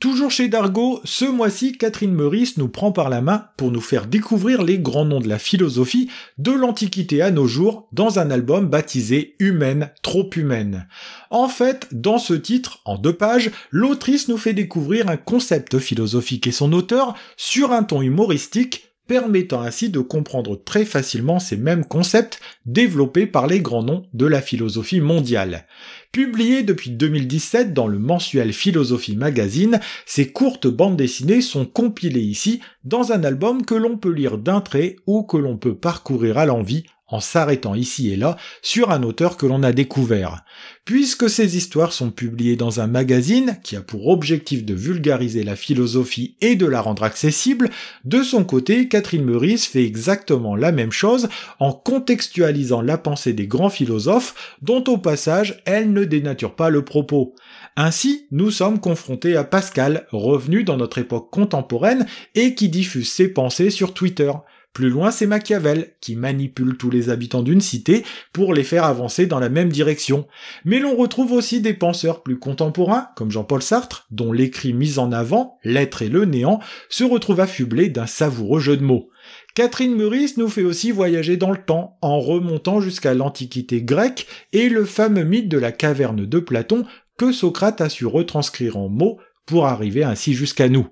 Toujours 0.00 0.30
chez 0.30 0.48
Dargo, 0.48 1.02
ce 1.04 1.26
mois-ci, 1.26 1.76
Catherine 1.76 2.14
Meurice 2.14 2.56
nous 2.56 2.68
prend 2.68 2.90
par 2.90 3.10
la 3.10 3.20
main 3.20 3.48
pour 3.58 3.70
nous 3.70 3.82
faire 3.82 4.06
découvrir 4.06 4.62
les 4.62 4.78
grands 4.78 5.04
noms 5.04 5.20
de 5.20 5.28
la 5.28 5.38
philosophie 5.38 6.08
de 6.38 6.52
l'Antiquité 6.52 7.20
à 7.20 7.30
nos 7.30 7.46
jours 7.46 7.86
dans 7.92 8.18
un 8.18 8.30
album 8.30 8.66
baptisé 8.66 9.36
Humaine, 9.40 9.90
trop 10.02 10.30
humaine. 10.34 10.88
En 11.28 11.48
fait, 11.48 11.86
dans 11.92 12.16
ce 12.16 12.32
titre, 12.32 12.80
en 12.86 12.96
deux 12.96 13.12
pages, 13.12 13.50
l'autrice 13.70 14.28
nous 14.28 14.38
fait 14.38 14.54
découvrir 14.54 15.10
un 15.10 15.18
concept 15.18 15.78
philosophique 15.78 16.46
et 16.46 16.52
son 16.52 16.72
auteur 16.72 17.14
sur 17.36 17.72
un 17.72 17.82
ton 17.82 18.00
humoristique 18.00 18.90
permettant 19.10 19.62
ainsi 19.62 19.90
de 19.90 19.98
comprendre 19.98 20.54
très 20.54 20.84
facilement 20.84 21.40
ces 21.40 21.56
mêmes 21.56 21.84
concepts 21.84 22.38
développés 22.64 23.26
par 23.26 23.48
les 23.48 23.58
grands 23.58 23.82
noms 23.82 24.06
de 24.14 24.24
la 24.24 24.40
philosophie 24.40 25.00
mondiale. 25.00 25.66
Publié 26.12 26.64
depuis 26.64 26.90
2017 26.90 27.72
dans 27.72 27.86
le 27.86 28.00
mensuel 28.00 28.52
Philosophie 28.52 29.14
Magazine, 29.14 29.78
ces 30.06 30.32
courtes 30.32 30.66
bandes 30.66 30.96
dessinées 30.96 31.40
sont 31.40 31.66
compilées 31.66 32.18
ici 32.18 32.60
dans 32.82 33.12
un 33.12 33.22
album 33.22 33.64
que 33.64 33.76
l'on 33.76 33.96
peut 33.96 34.10
lire 34.10 34.36
d'un 34.36 34.60
trait 34.60 34.96
ou 35.06 35.22
que 35.22 35.36
l'on 35.36 35.56
peut 35.56 35.76
parcourir 35.76 36.36
à 36.36 36.46
l'envie 36.46 36.84
en 37.10 37.20
s'arrêtant 37.20 37.74
ici 37.74 38.10
et 38.10 38.16
là 38.16 38.36
sur 38.62 38.90
un 38.90 39.02
auteur 39.02 39.36
que 39.36 39.46
l'on 39.46 39.62
a 39.62 39.72
découvert. 39.72 40.44
Puisque 40.84 41.28
ces 41.28 41.56
histoires 41.56 41.92
sont 41.92 42.10
publiées 42.10 42.56
dans 42.56 42.80
un 42.80 42.86
magazine 42.86 43.58
qui 43.62 43.76
a 43.76 43.80
pour 43.80 44.08
objectif 44.08 44.64
de 44.64 44.74
vulgariser 44.74 45.44
la 45.44 45.56
philosophie 45.56 46.36
et 46.40 46.56
de 46.56 46.66
la 46.66 46.80
rendre 46.80 47.04
accessible, 47.04 47.70
de 48.04 48.22
son 48.22 48.44
côté, 48.44 48.88
Catherine 48.88 49.24
Meurice 49.24 49.66
fait 49.66 49.84
exactement 49.84 50.56
la 50.56 50.72
même 50.72 50.92
chose 50.92 51.28
en 51.58 51.72
contextualisant 51.72 52.80
la 52.80 52.98
pensée 52.98 53.32
des 53.32 53.46
grands 53.46 53.70
philosophes 53.70 54.56
dont 54.62 54.82
au 54.88 54.98
passage 54.98 55.62
elle 55.64 55.92
ne 55.92 56.04
dénature 56.04 56.56
pas 56.56 56.70
le 56.70 56.84
propos. 56.84 57.34
Ainsi, 57.76 58.26
nous 58.30 58.50
sommes 58.50 58.80
confrontés 58.80 59.36
à 59.36 59.44
Pascal, 59.44 60.06
revenu 60.10 60.64
dans 60.64 60.76
notre 60.76 60.98
époque 60.98 61.30
contemporaine 61.30 62.06
et 62.34 62.54
qui 62.54 62.68
diffuse 62.68 63.10
ses 63.10 63.28
pensées 63.28 63.70
sur 63.70 63.94
Twitter. 63.94 64.32
Plus 64.72 64.88
loin, 64.88 65.10
c'est 65.10 65.26
Machiavel, 65.26 65.94
qui 66.00 66.14
manipule 66.14 66.76
tous 66.76 66.90
les 66.90 67.10
habitants 67.10 67.42
d'une 67.42 67.60
cité 67.60 68.04
pour 68.32 68.54
les 68.54 68.62
faire 68.62 68.84
avancer 68.84 69.26
dans 69.26 69.40
la 69.40 69.48
même 69.48 69.70
direction. 69.70 70.28
Mais 70.64 70.78
l'on 70.78 70.94
retrouve 70.94 71.32
aussi 71.32 71.60
des 71.60 71.74
penseurs 71.74 72.22
plus 72.22 72.38
contemporains, 72.38 73.08
comme 73.16 73.32
Jean-Paul 73.32 73.62
Sartre, 73.62 74.06
dont 74.12 74.32
l'écrit 74.32 74.72
mis 74.72 75.00
en 75.00 75.10
avant, 75.10 75.58
l'être 75.64 76.02
et 76.02 76.08
le 76.08 76.24
néant, 76.24 76.60
se 76.88 77.02
retrouve 77.02 77.40
affublé 77.40 77.88
d'un 77.88 78.06
savoureux 78.06 78.60
jeu 78.60 78.76
de 78.76 78.84
mots. 78.84 79.10
Catherine 79.56 79.96
Meurice 79.96 80.36
nous 80.36 80.48
fait 80.48 80.62
aussi 80.62 80.92
voyager 80.92 81.36
dans 81.36 81.50
le 81.50 81.62
temps, 81.62 81.98
en 82.00 82.20
remontant 82.20 82.80
jusqu'à 82.80 83.12
l'Antiquité 83.12 83.82
grecque 83.82 84.28
et 84.52 84.68
le 84.68 84.84
fameux 84.84 85.24
mythe 85.24 85.48
de 85.48 85.58
la 85.58 85.72
caverne 85.72 86.26
de 86.26 86.38
Platon 86.38 86.84
que 87.18 87.32
Socrate 87.32 87.80
a 87.80 87.88
su 87.88 88.06
retranscrire 88.06 88.76
en 88.76 88.88
mots 88.88 89.18
pour 89.46 89.66
arriver 89.66 90.04
ainsi 90.04 90.32
jusqu'à 90.32 90.68
nous. 90.68 90.86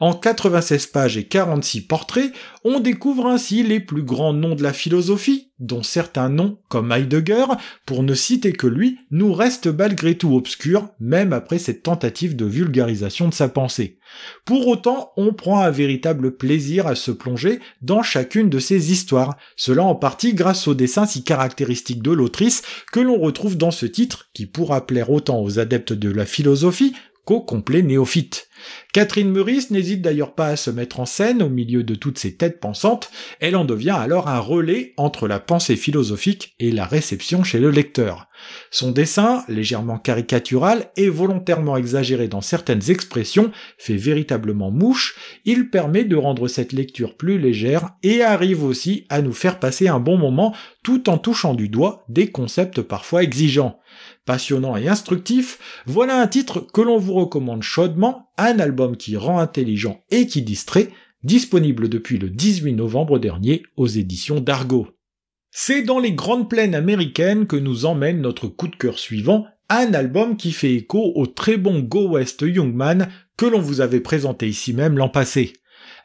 En 0.00 0.12
96 0.12 0.86
pages 0.86 1.16
et 1.16 1.24
46 1.24 1.82
portraits, 1.82 2.32
on 2.64 2.78
découvre 2.78 3.26
ainsi 3.26 3.62
les 3.62 3.80
plus 3.80 4.02
grands 4.02 4.32
noms 4.32 4.54
de 4.54 4.62
la 4.62 4.72
philosophie, 4.72 5.50
dont 5.58 5.82
certains 5.82 6.28
noms, 6.28 6.58
comme 6.68 6.92
Heidegger, 6.92 7.46
pour 7.84 8.04
ne 8.04 8.14
citer 8.14 8.52
que 8.52 8.68
lui, 8.68 8.98
nous 9.10 9.32
restent 9.32 9.66
malgré 9.66 10.16
tout 10.16 10.36
obscurs, 10.36 10.88
même 11.00 11.32
après 11.32 11.58
cette 11.58 11.82
tentative 11.82 12.36
de 12.36 12.44
vulgarisation 12.44 13.28
de 13.28 13.34
sa 13.34 13.48
pensée. 13.48 13.98
Pour 14.44 14.68
autant, 14.68 15.12
on 15.16 15.32
prend 15.32 15.60
un 15.60 15.70
véritable 15.70 16.36
plaisir 16.36 16.86
à 16.86 16.94
se 16.94 17.10
plonger 17.10 17.60
dans 17.82 18.02
chacune 18.02 18.48
de 18.48 18.60
ces 18.60 18.92
histoires, 18.92 19.36
cela 19.56 19.82
en 19.82 19.96
partie 19.96 20.32
grâce 20.32 20.68
au 20.68 20.74
dessin 20.74 21.06
si 21.06 21.24
caractéristique 21.24 22.02
de 22.02 22.12
l'autrice 22.12 22.62
que 22.92 23.00
l'on 23.00 23.18
retrouve 23.18 23.56
dans 23.56 23.72
ce 23.72 23.86
titre, 23.86 24.28
qui 24.32 24.46
pourra 24.46 24.86
plaire 24.86 25.10
autant 25.10 25.42
aux 25.42 25.58
adeptes 25.58 25.92
de 25.92 26.10
la 26.10 26.24
philosophie 26.24 26.94
qu'aux 27.28 27.42
complets 27.42 27.82
néophytes. 27.82 28.48
Catherine 28.94 29.30
Meurice 29.30 29.70
n'hésite 29.70 30.00
d'ailleurs 30.00 30.34
pas 30.34 30.46
à 30.46 30.56
se 30.56 30.70
mettre 30.70 30.98
en 30.98 31.04
scène 31.04 31.42
au 31.42 31.50
milieu 31.50 31.84
de 31.84 31.94
toutes 31.94 32.18
ces 32.18 32.36
têtes 32.36 32.58
pensantes, 32.58 33.10
elle 33.38 33.54
en 33.54 33.66
devient 33.66 33.90
alors 33.98 34.28
un 34.28 34.38
relais 34.38 34.94
entre 34.96 35.28
la 35.28 35.38
pensée 35.38 35.76
philosophique 35.76 36.54
et 36.58 36.70
la 36.70 36.86
réception 36.86 37.44
chez 37.44 37.58
le 37.58 37.70
lecteur. 37.70 38.28
Son 38.70 38.92
dessin, 38.92 39.44
légèrement 39.46 39.98
caricatural 39.98 40.90
et 40.96 41.10
volontairement 41.10 41.76
exagéré 41.76 42.28
dans 42.28 42.40
certaines 42.40 42.90
expressions, 42.90 43.52
fait 43.76 43.96
véritablement 43.96 44.70
mouche, 44.70 45.14
il 45.44 45.68
permet 45.68 46.04
de 46.04 46.16
rendre 46.16 46.48
cette 46.48 46.72
lecture 46.72 47.14
plus 47.14 47.38
légère 47.38 47.90
et 48.02 48.22
arrive 48.22 48.64
aussi 48.64 49.04
à 49.10 49.20
nous 49.20 49.34
faire 49.34 49.60
passer 49.60 49.88
un 49.88 50.00
bon 50.00 50.16
moment 50.16 50.54
tout 50.82 51.10
en 51.10 51.18
touchant 51.18 51.52
du 51.52 51.68
doigt 51.68 52.06
des 52.08 52.30
concepts 52.30 52.80
parfois 52.80 53.22
exigeants 53.22 53.78
passionnant 54.28 54.76
et 54.76 54.88
instructif, 54.88 55.58
voilà 55.86 56.20
un 56.20 56.26
titre 56.26 56.60
que 56.60 56.82
l'on 56.82 56.98
vous 56.98 57.14
recommande 57.14 57.62
chaudement, 57.62 58.28
un 58.36 58.58
album 58.58 58.98
qui 58.98 59.16
rend 59.16 59.38
intelligent 59.38 60.04
et 60.10 60.26
qui 60.26 60.42
distrait, 60.42 60.90
disponible 61.22 61.88
depuis 61.88 62.18
le 62.18 62.28
18 62.28 62.74
novembre 62.74 63.18
dernier 63.18 63.62
aux 63.78 63.86
éditions 63.86 64.40
d'Argo. 64.40 64.88
C'est 65.50 65.80
dans 65.80 65.98
les 65.98 66.12
grandes 66.12 66.50
plaines 66.50 66.74
américaines 66.74 67.46
que 67.46 67.56
nous 67.56 67.86
emmène 67.86 68.20
notre 68.20 68.48
coup 68.48 68.68
de 68.68 68.76
cœur 68.76 68.98
suivant, 68.98 69.46
un 69.70 69.94
album 69.94 70.36
qui 70.36 70.52
fait 70.52 70.74
écho 70.74 71.10
au 71.14 71.26
très 71.26 71.56
bon 71.56 71.80
Go 71.80 72.10
West 72.10 72.42
Youngman 72.42 73.08
que 73.38 73.46
l'on 73.46 73.60
vous 73.60 73.80
avait 73.80 74.00
présenté 74.00 74.46
ici 74.46 74.74
même 74.74 74.98
l'an 74.98 75.08
passé. 75.08 75.54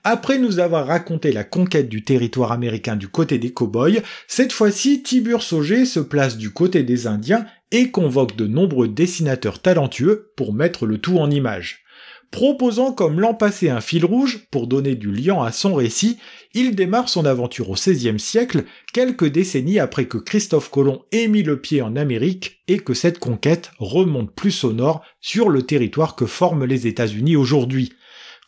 Après 0.06 0.38
nous 0.38 0.60
avoir 0.60 0.88
raconté 0.88 1.32
la 1.32 1.44
conquête 1.44 1.88
du 1.88 2.04
territoire 2.04 2.52
américain 2.52 2.98
du 2.98 3.08
côté 3.08 3.38
des 3.38 3.54
cowboys, 3.54 4.02
cette 4.28 4.52
fois-ci 4.52 5.02
Tibur 5.02 5.42
Sauger 5.42 5.86
se 5.86 6.02
place 6.02 6.38
du 6.38 6.52
côté 6.52 6.84
des 6.84 7.08
Indiens 7.08 7.46
et 7.74 7.92
convoque 7.92 8.38
de 8.38 8.48
nombreux 8.48 8.88
dessinateurs 8.88 9.60
talentueux 9.60 10.32
pour 10.38 10.54
mettre 10.54 10.86
le 10.86 11.00
tout 11.00 11.18
en 11.18 11.30
image. 11.30 11.84
Proposant 12.32 12.94
comme 12.94 13.20
l'an 13.20 13.36
passé 13.36 13.70
un 13.70 13.82
fil 13.82 14.06
rouge 14.06 14.48
pour 14.50 14.66
donner 14.66 14.96
du 14.96 15.12
liant 15.12 15.44
à 15.44 15.52
son 15.52 15.76
récit, 15.76 16.18
il 16.56 16.76
démarre 16.76 17.10
son 17.10 17.26
aventure 17.26 17.70
au 17.70 17.74
XVIe 17.74 18.20
siècle, 18.20 18.64
quelques 18.92 19.28
décennies 19.28 19.78
après 19.78 20.06
que 20.06 20.18
Christophe 20.18 20.72
Colomb 20.72 21.04
ait 21.12 21.28
mis 21.28 21.44
le 21.44 21.62
pied 21.62 21.84
en 21.84 21.96
Amérique 21.96 22.64
et 22.68 22.80
que 22.80 22.96
cette 22.96 23.20
conquête 23.20 23.72
remonte 23.78 24.34
plus 24.34 24.64
au 24.64 24.74
nord 24.74 25.04
sur 25.22 25.50
le 25.50 25.62
territoire 25.62 26.16
que 26.16 26.26
forment 26.26 26.66
les 26.66 26.88
États-Unis 26.88 27.36
aujourd'hui. 27.36 27.94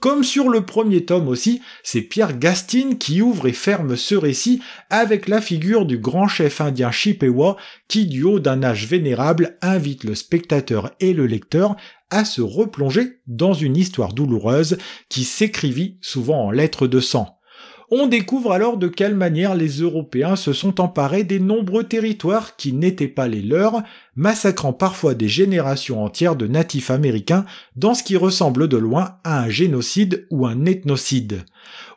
Comme 0.02 0.24
sur 0.24 0.50
le 0.50 0.66
premier 0.66 1.06
tome 1.06 1.28
aussi, 1.28 1.62
c'est 1.84 2.02
Pierre 2.02 2.38
Gastine 2.38 2.98
qui 2.98 3.22
ouvre 3.22 3.48
et 3.48 3.54
ferme 3.54 3.96
ce 3.96 4.16
récit 4.16 4.62
avec 4.90 5.28
la 5.28 5.42
figure 5.42 5.86
du 5.86 5.98
grand 5.98 6.28
chef 6.28 6.62
indien 6.62 6.92
Chippewa 6.92 7.56
qui, 7.88 8.06
du 8.06 8.24
haut 8.24 8.40
d'un 8.40 8.62
âge 8.64 8.88
vénérable, 8.88 9.58
invite 9.62 10.04
le 10.04 10.16
spectateur 10.16 10.92
et 11.00 11.14
le 11.14 11.26
lecteur 11.26 11.76
à 12.10 12.26
se 12.26 12.42
replonger 12.42 13.20
dans 13.28 13.54
une 13.54 13.78
histoire 13.78 14.14
douloureuse 14.14 14.78
qui 15.10 15.24
s'écrivit 15.24 15.98
souvent 16.02 16.46
en 16.46 16.52
lettres 16.52 16.88
de 16.88 17.00
sang. 17.00 17.35
On 17.98 18.08
découvre 18.08 18.52
alors 18.52 18.76
de 18.76 18.90
quelle 18.90 19.16
manière 19.16 19.56
les 19.56 19.80
Européens 19.80 20.36
se 20.36 20.52
sont 20.52 20.82
emparés 20.82 21.24
des 21.24 21.40
nombreux 21.40 21.86
territoires 21.86 22.58
qui 22.58 22.74
n'étaient 22.74 23.08
pas 23.08 23.30
les 23.30 23.42
leurs, 23.42 23.84
massacrant 24.18 24.74
parfois 24.74 25.14
des 25.14 25.30
générations 25.30 26.04
entières 26.04 26.36
de 26.36 26.46
natifs 26.46 26.92
américains 26.92 27.46
dans 27.78 27.94
ce 27.94 28.04
qui 28.04 28.18
ressemble 28.18 28.68
de 28.68 28.76
loin 28.76 29.20
à 29.24 29.44
un 29.44 29.50
génocide 29.50 30.28
ou 30.30 30.46
un 30.46 30.66
ethnocide. 30.66 31.46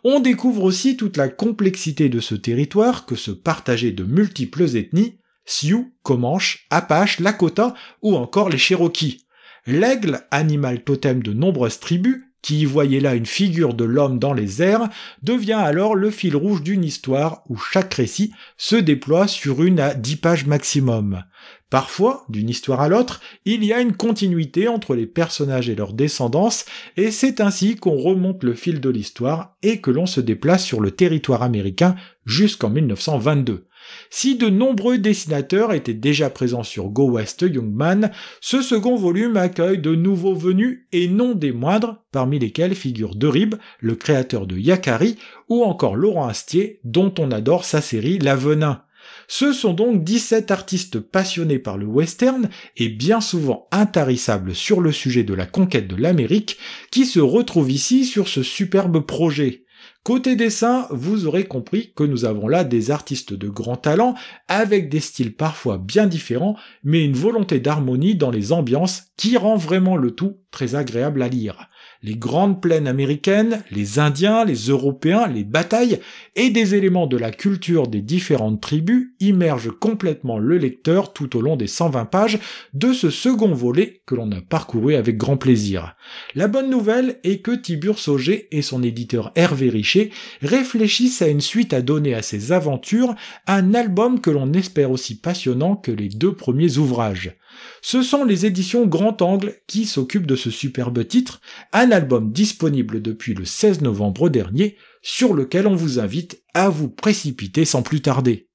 On 0.05 0.21
découvre 0.21 0.63
aussi 0.63 0.97
toute 0.97 1.17
la 1.17 1.29
complexité 1.29 2.09
de 2.09 2.21
ce 2.21 2.37
territoire 2.37 3.05
que 3.05 3.17
se 3.17 3.33
partageaient 3.33 3.91
de 3.91 4.05
multiples 4.05 4.77
ethnies, 4.77 5.19
Sioux, 5.47 5.93
Comanches, 6.05 6.69
Apaches, 6.71 7.19
Lakota 7.19 7.75
ou 8.03 8.15
encore 8.15 8.51
les 8.51 8.57
Cherokees. 8.57 9.27
L'aigle, 9.67 10.21
animal 10.31 10.85
totem 10.85 11.25
de 11.25 11.33
nombreuses 11.33 11.81
tribus, 11.81 12.28
qui 12.43 12.65
voyait 12.65 13.01
là 13.01 13.15
une 13.15 13.27
figure 13.27 13.75
de 13.75 13.85
l'homme 13.85 14.19
dans 14.19 14.33
les 14.33 14.63
airs, 14.63 14.89
devient 15.23 15.53
alors 15.53 15.95
le 15.95 16.11
fil 16.11 16.37
rouge 16.37 16.63
d'une 16.63 16.85
histoire 16.85 17.43
où 17.49 17.57
chaque 17.57 17.95
récit 17.95 18.33
se 18.57 18.77
déploie 18.77 19.27
sur 19.27 19.63
une 19.63 19.81
à 19.81 19.95
dix 19.95 20.17
pages 20.17 20.47
maximum. 20.47 21.25
Parfois, 21.71 22.25
d'une 22.31 22.49
histoire 22.49 22.81
à 22.81 22.89
l'autre, 22.89 23.21
il 23.45 23.63
y 23.63 23.75
a 23.75 23.81
une 23.81 23.93
continuité 23.93 24.69
entre 24.69 24.95
les 24.95 25.07
personnages 25.07 25.69
et 25.69 25.75
leur 25.75 25.93
descendance, 25.93 26.65
et 26.97 27.11
c'est 27.11 27.43
ainsi 27.43 27.77
qu'on 27.77 27.97
remonte 27.97 28.43
le 28.43 28.55
fil 28.55 28.81
de 28.81 28.89
l'histoire 28.89 29.57
et 29.63 29.81
que 29.83 29.91
l'on 29.91 30.07
se 30.07 30.23
déplace 30.23 30.65
sur 30.65 30.81
le 30.81 30.93
territoire 30.93 31.43
américain 31.43 31.95
jusqu'en 32.25 32.71
1922. 32.71 33.68
Si 34.11 34.37
de 34.37 34.49
nombreux 34.49 34.99
dessinateurs 34.99 35.73
étaient 35.73 35.95
déjà 35.95 36.31
présents 36.31 36.63
sur 36.63 36.89
Go 36.89 37.11
West 37.11 37.43
Youngman, 37.43 38.11
ce 38.41 38.63
second 38.63 38.97
volume 38.97 39.37
accueille 39.37 39.79
de 39.79 39.95
nouveaux 39.95 40.35
venus 40.35 40.87
et 40.93 41.09
non 41.09 41.35
des 41.35 41.53
moindres, 41.53 42.03
parmi 42.13 42.39
lesquels 42.39 42.75
figure 42.75 43.15
Derib, 43.15 43.55
le 43.81 43.95
créateur 43.95 44.47
de 44.47 44.57
Yakari, 44.57 45.17
ou 45.49 45.63
encore 45.65 45.97
Laurent 45.97 46.29
Astier, 46.29 46.81
dont 46.85 47.13
on 47.19 47.31
adore 47.31 47.65
sa 47.65 47.81
série 47.81 48.19
L'Avenin. 48.19 48.83
Ce 49.27 49.53
sont 49.53 49.75
donc 49.75 50.05
17 50.05 50.51
artistes 50.51 51.01
passionnés 51.01 51.59
par 51.59 51.77
le 51.77 51.87
western 51.87 52.49
et 52.77 52.89
bien 52.89 53.21
souvent 53.21 53.69
intarissables 53.71 54.55
sur 54.55 54.81
le 54.81 54.93
sujet 54.93 55.23
de 55.23 55.35
la 55.35 55.47
conquête 55.47 55.89
de 55.89 55.97
l'Amérique 55.97 56.59
qui 56.91 57.05
se 57.05 57.21
retrouvent 57.21 57.71
ici 57.71 58.05
sur 58.05 58.29
ce 58.29 58.43
superbe 58.43 59.05
projet. 59.05 59.65
Côté 60.09 60.37
dessin, 60.37 60.87
vous 60.91 61.27
aurez 61.27 61.45
compris 61.45 61.93
que 61.95 62.03
nous 62.03 62.25
avons 62.25 62.49
là 62.49 62.65
des 62.65 62.91
artistes 62.91 63.35
de 63.35 63.47
grand 63.47 63.77
talent, 63.77 64.15
avec 64.49 64.89
des 64.89 65.01
styles 65.01 65.37
parfois 65.37 65.77
bien 65.77 66.07
différents, 66.07 66.57
mais 66.83 67.05
une 67.05 67.13
volonté 67.13 67.61
d'harmonie 67.61 68.15
dans 68.15 68.31
les 68.31 68.53
ambiances 68.53 69.09
qui 69.19 69.37
rend 69.37 69.57
vraiment 69.57 69.99
le 69.99 70.13
tout 70.13 70.39
très 70.51 70.77
agréable 70.77 71.21
à 71.21 71.29
lire 71.29 71.69
les 72.03 72.15
grandes 72.15 72.61
plaines 72.61 72.87
américaines, 72.87 73.63
les 73.71 73.99
Indiens, 73.99 74.45
les 74.45 74.69
Européens, 74.69 75.27
les 75.27 75.45
batailles 75.45 76.01
et 76.37 76.51
des 76.51 76.75
éléments 76.75 77.07
de 77.07 77.17
la 77.17 77.31
culture 77.31 77.89
des 77.89 78.03
différentes 78.03 78.61
tribus 78.61 79.09
immergent 79.21 79.73
complètement 79.73 80.39
le 80.39 80.59
lecteur 80.59 81.13
tout 81.13 81.37
au 81.37 81.41
long 81.41 81.57
des 81.57 81.67
120 81.67 82.05
pages 82.05 82.39
de 82.75 82.93
ce 82.93 83.11
second 83.11 83.53
volet 83.53 84.01
que 84.07 84.15
l'on 84.15 84.31
a 84.31 84.41
parcouru 84.41 84.95
avec 84.95 85.17
grand 85.17 85.37
plaisir. 85.37 85.97
La 86.35 86.47
bonne 86.47 86.71
nouvelle 86.71 87.19
est 87.25 87.39
que 87.39 87.51
Tibur 87.51 87.99
Sauger 87.99 88.49
et 88.53 88.63
son 88.63 88.83
éditeur 88.83 89.33
Hervé 89.35 89.69
Richer 89.69 90.11
réfléchissent 90.41 91.23
à 91.23 91.29
une 91.29 91.41
suite 91.41 91.73
à 91.73 91.83
donner 91.83 92.15
à 92.15 92.23
ces 92.23 92.53
aventures, 92.53 93.15
un 93.47 93.75
album 93.75 94.21
que 94.21 94.31
l'on 94.31 94.53
espère 94.53 94.91
aussi 94.91 95.19
passionnant 95.19 95.77
que 95.77 95.91
les 95.91 96.09
deux 96.09 96.35
premiers 96.35 96.79
ouvrages. 96.79 97.37
Ce 97.83 98.03
sont 98.03 98.25
les 98.25 98.47
éditions 98.47 98.87
Grand 98.87 99.23
Angle 99.23 99.55
qui 99.67 99.85
s'occupent 99.85 100.27
de 100.27 100.37
ce 100.37 100.51
superbe 100.51 101.07
titre, 101.07 101.41
un 101.73 101.91
album 101.91 102.33
disponible 102.33 103.03
depuis 103.03 103.35
le 103.35 103.45
16 103.45 103.83
novembre 103.83 104.29
dernier, 104.29 104.77
sur 105.03 105.35
lequel 105.35 105.67
on 105.67 105.75
vous 105.75 105.99
invite 105.99 106.43
à 106.55 106.69
vous 106.69 106.89
précipiter 106.89 107.65
sans 107.65 107.83
plus 107.83 108.01
tarder. 108.01 108.49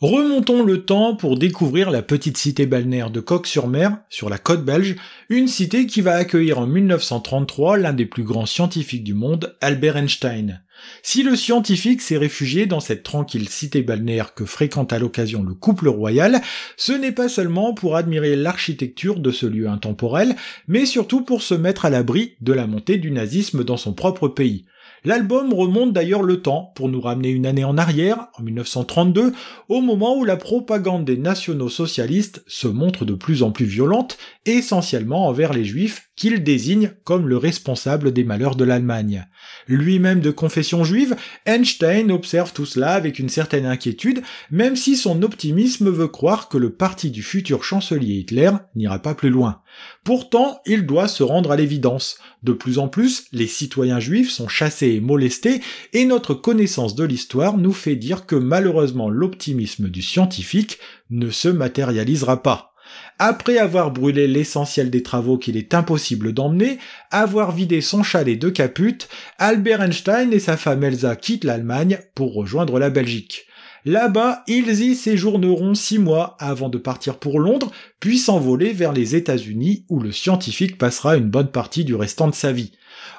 Remontons 0.00 0.62
le 0.62 0.84
temps 0.84 1.14
pour 1.14 1.38
découvrir 1.38 1.90
la 1.90 2.02
petite 2.02 2.36
cité 2.36 2.66
balnéaire 2.66 3.10
de 3.10 3.20
Coq-sur-Mer, 3.20 3.98
sur 4.10 4.28
la 4.28 4.38
côte 4.38 4.64
belge, 4.64 4.96
une 5.28 5.48
cité 5.48 5.86
qui 5.86 6.00
va 6.00 6.14
accueillir 6.14 6.58
en 6.58 6.66
1933 6.66 7.78
l'un 7.78 7.92
des 7.92 8.04
plus 8.04 8.24
grands 8.24 8.44
scientifiques 8.44 9.04
du 9.04 9.14
monde, 9.14 9.56
Albert 9.60 9.96
Einstein. 9.96 10.63
Si 11.02 11.22
le 11.22 11.36
scientifique 11.36 12.00
s'est 12.00 12.16
réfugié 12.16 12.66
dans 12.66 12.80
cette 12.80 13.02
tranquille 13.02 13.48
cité 13.48 13.82
balnéaire 13.82 14.34
que 14.34 14.44
fréquente 14.44 14.92
à 14.92 14.98
l'occasion 14.98 15.42
le 15.42 15.54
couple 15.54 15.88
royal, 15.88 16.40
ce 16.76 16.92
n'est 16.92 17.12
pas 17.12 17.28
seulement 17.28 17.74
pour 17.74 17.96
admirer 17.96 18.36
l'architecture 18.36 19.20
de 19.20 19.30
ce 19.30 19.46
lieu 19.46 19.68
intemporel, 19.68 20.36
mais 20.68 20.86
surtout 20.86 21.22
pour 21.22 21.42
se 21.42 21.54
mettre 21.54 21.84
à 21.84 21.90
l'abri 21.90 22.36
de 22.40 22.52
la 22.52 22.66
montée 22.66 22.98
du 22.98 23.10
nazisme 23.10 23.64
dans 23.64 23.76
son 23.76 23.92
propre 23.92 24.28
pays. 24.28 24.64
L'album 25.06 25.52
remonte 25.52 25.92
d'ailleurs 25.92 26.22
le 26.22 26.40
temps 26.40 26.72
pour 26.74 26.88
nous 26.88 27.00
ramener 27.00 27.28
une 27.28 27.44
année 27.44 27.64
en 27.64 27.76
arrière, 27.76 28.28
en 28.38 28.42
1932, 28.42 29.34
au 29.68 29.80
moment 29.82 30.16
où 30.16 30.24
la 30.24 30.38
propagande 30.38 31.04
des 31.04 31.18
nationaux 31.18 31.68
socialistes 31.68 32.42
se 32.46 32.68
montre 32.68 33.04
de 33.04 33.12
plus 33.12 33.42
en 33.42 33.50
plus 33.50 33.66
violente, 33.66 34.16
essentiellement 34.46 35.26
envers 35.26 35.52
les 35.52 35.66
juifs 35.66 36.08
qu'il 36.16 36.42
désigne 36.42 36.92
comme 37.04 37.28
le 37.28 37.36
responsable 37.36 38.12
des 38.12 38.24
malheurs 38.24 38.56
de 38.56 38.64
l'Allemagne. 38.64 39.26
Lui-même 39.66 40.20
de 40.20 40.30
confession 40.30 40.84
juive, 40.84 41.16
Einstein 41.44 42.10
observe 42.10 42.54
tout 42.54 42.64
cela 42.66 42.94
avec 42.94 43.18
une 43.18 43.28
certaine 43.28 43.66
inquiétude, 43.66 44.22
même 44.50 44.74
si 44.74 44.96
son 44.96 45.22
optimisme 45.22 45.90
veut 45.90 46.08
croire 46.08 46.48
que 46.48 46.56
le 46.56 46.70
parti 46.70 47.10
du 47.10 47.22
futur 47.22 47.62
chancelier 47.62 48.14
Hitler 48.14 48.52
n'ira 48.74 49.00
pas 49.00 49.14
plus 49.14 49.30
loin. 49.30 49.60
Pourtant, 50.04 50.60
il 50.66 50.86
doit 50.86 51.08
se 51.08 51.22
rendre 51.22 51.50
à 51.50 51.56
l'évidence. 51.56 52.18
De 52.42 52.52
plus 52.52 52.78
en 52.78 52.88
plus, 52.88 53.24
les 53.32 53.46
citoyens 53.46 54.00
juifs 54.00 54.30
sont 54.30 54.48
chassés 54.48 54.92
et 54.92 55.00
molestés, 55.00 55.60
et 55.92 56.04
notre 56.04 56.34
connaissance 56.34 56.94
de 56.94 57.04
l'histoire 57.04 57.56
nous 57.56 57.72
fait 57.72 57.96
dire 57.96 58.26
que 58.26 58.36
malheureusement 58.36 59.08
l'optimisme 59.08 59.88
du 59.88 60.02
scientifique 60.02 60.78
ne 61.10 61.30
se 61.30 61.48
matérialisera 61.48 62.42
pas. 62.42 62.74
Après 63.18 63.58
avoir 63.58 63.90
brûlé 63.92 64.26
l'essentiel 64.26 64.90
des 64.90 65.02
travaux 65.02 65.38
qu'il 65.38 65.56
est 65.56 65.74
impossible 65.74 66.32
d'emmener, 66.32 66.78
avoir 67.10 67.52
vidé 67.52 67.80
son 67.80 68.02
chalet 68.02 68.38
de 68.38 68.50
Caput, 68.50 68.98
Albert 69.38 69.82
Einstein 69.82 70.32
et 70.32 70.38
sa 70.38 70.56
femme 70.56 70.84
Elsa 70.84 71.16
quittent 71.16 71.44
l'Allemagne 71.44 72.00
pour 72.14 72.34
rejoindre 72.34 72.78
la 72.78 72.90
Belgique. 72.90 73.46
Là-bas, 73.86 74.44
ils 74.48 74.80
y 74.80 74.94
séjourneront 74.94 75.74
six 75.74 75.98
mois 75.98 76.36
avant 76.40 76.70
de 76.70 76.78
partir 76.78 77.18
pour 77.18 77.38
Londres, 77.38 77.70
puis 78.00 78.16
s'envoler 78.16 78.72
vers 78.72 78.94
les 78.94 79.14
États-Unis 79.14 79.84
où 79.90 80.00
le 80.00 80.10
scientifique 80.10 80.78
passera 80.78 81.16
une 81.16 81.28
bonne 81.28 81.50
partie 81.50 81.84
du 81.84 81.94
restant 81.94 82.28
de 82.28 82.34
sa 82.34 82.50
vie. 82.50 82.72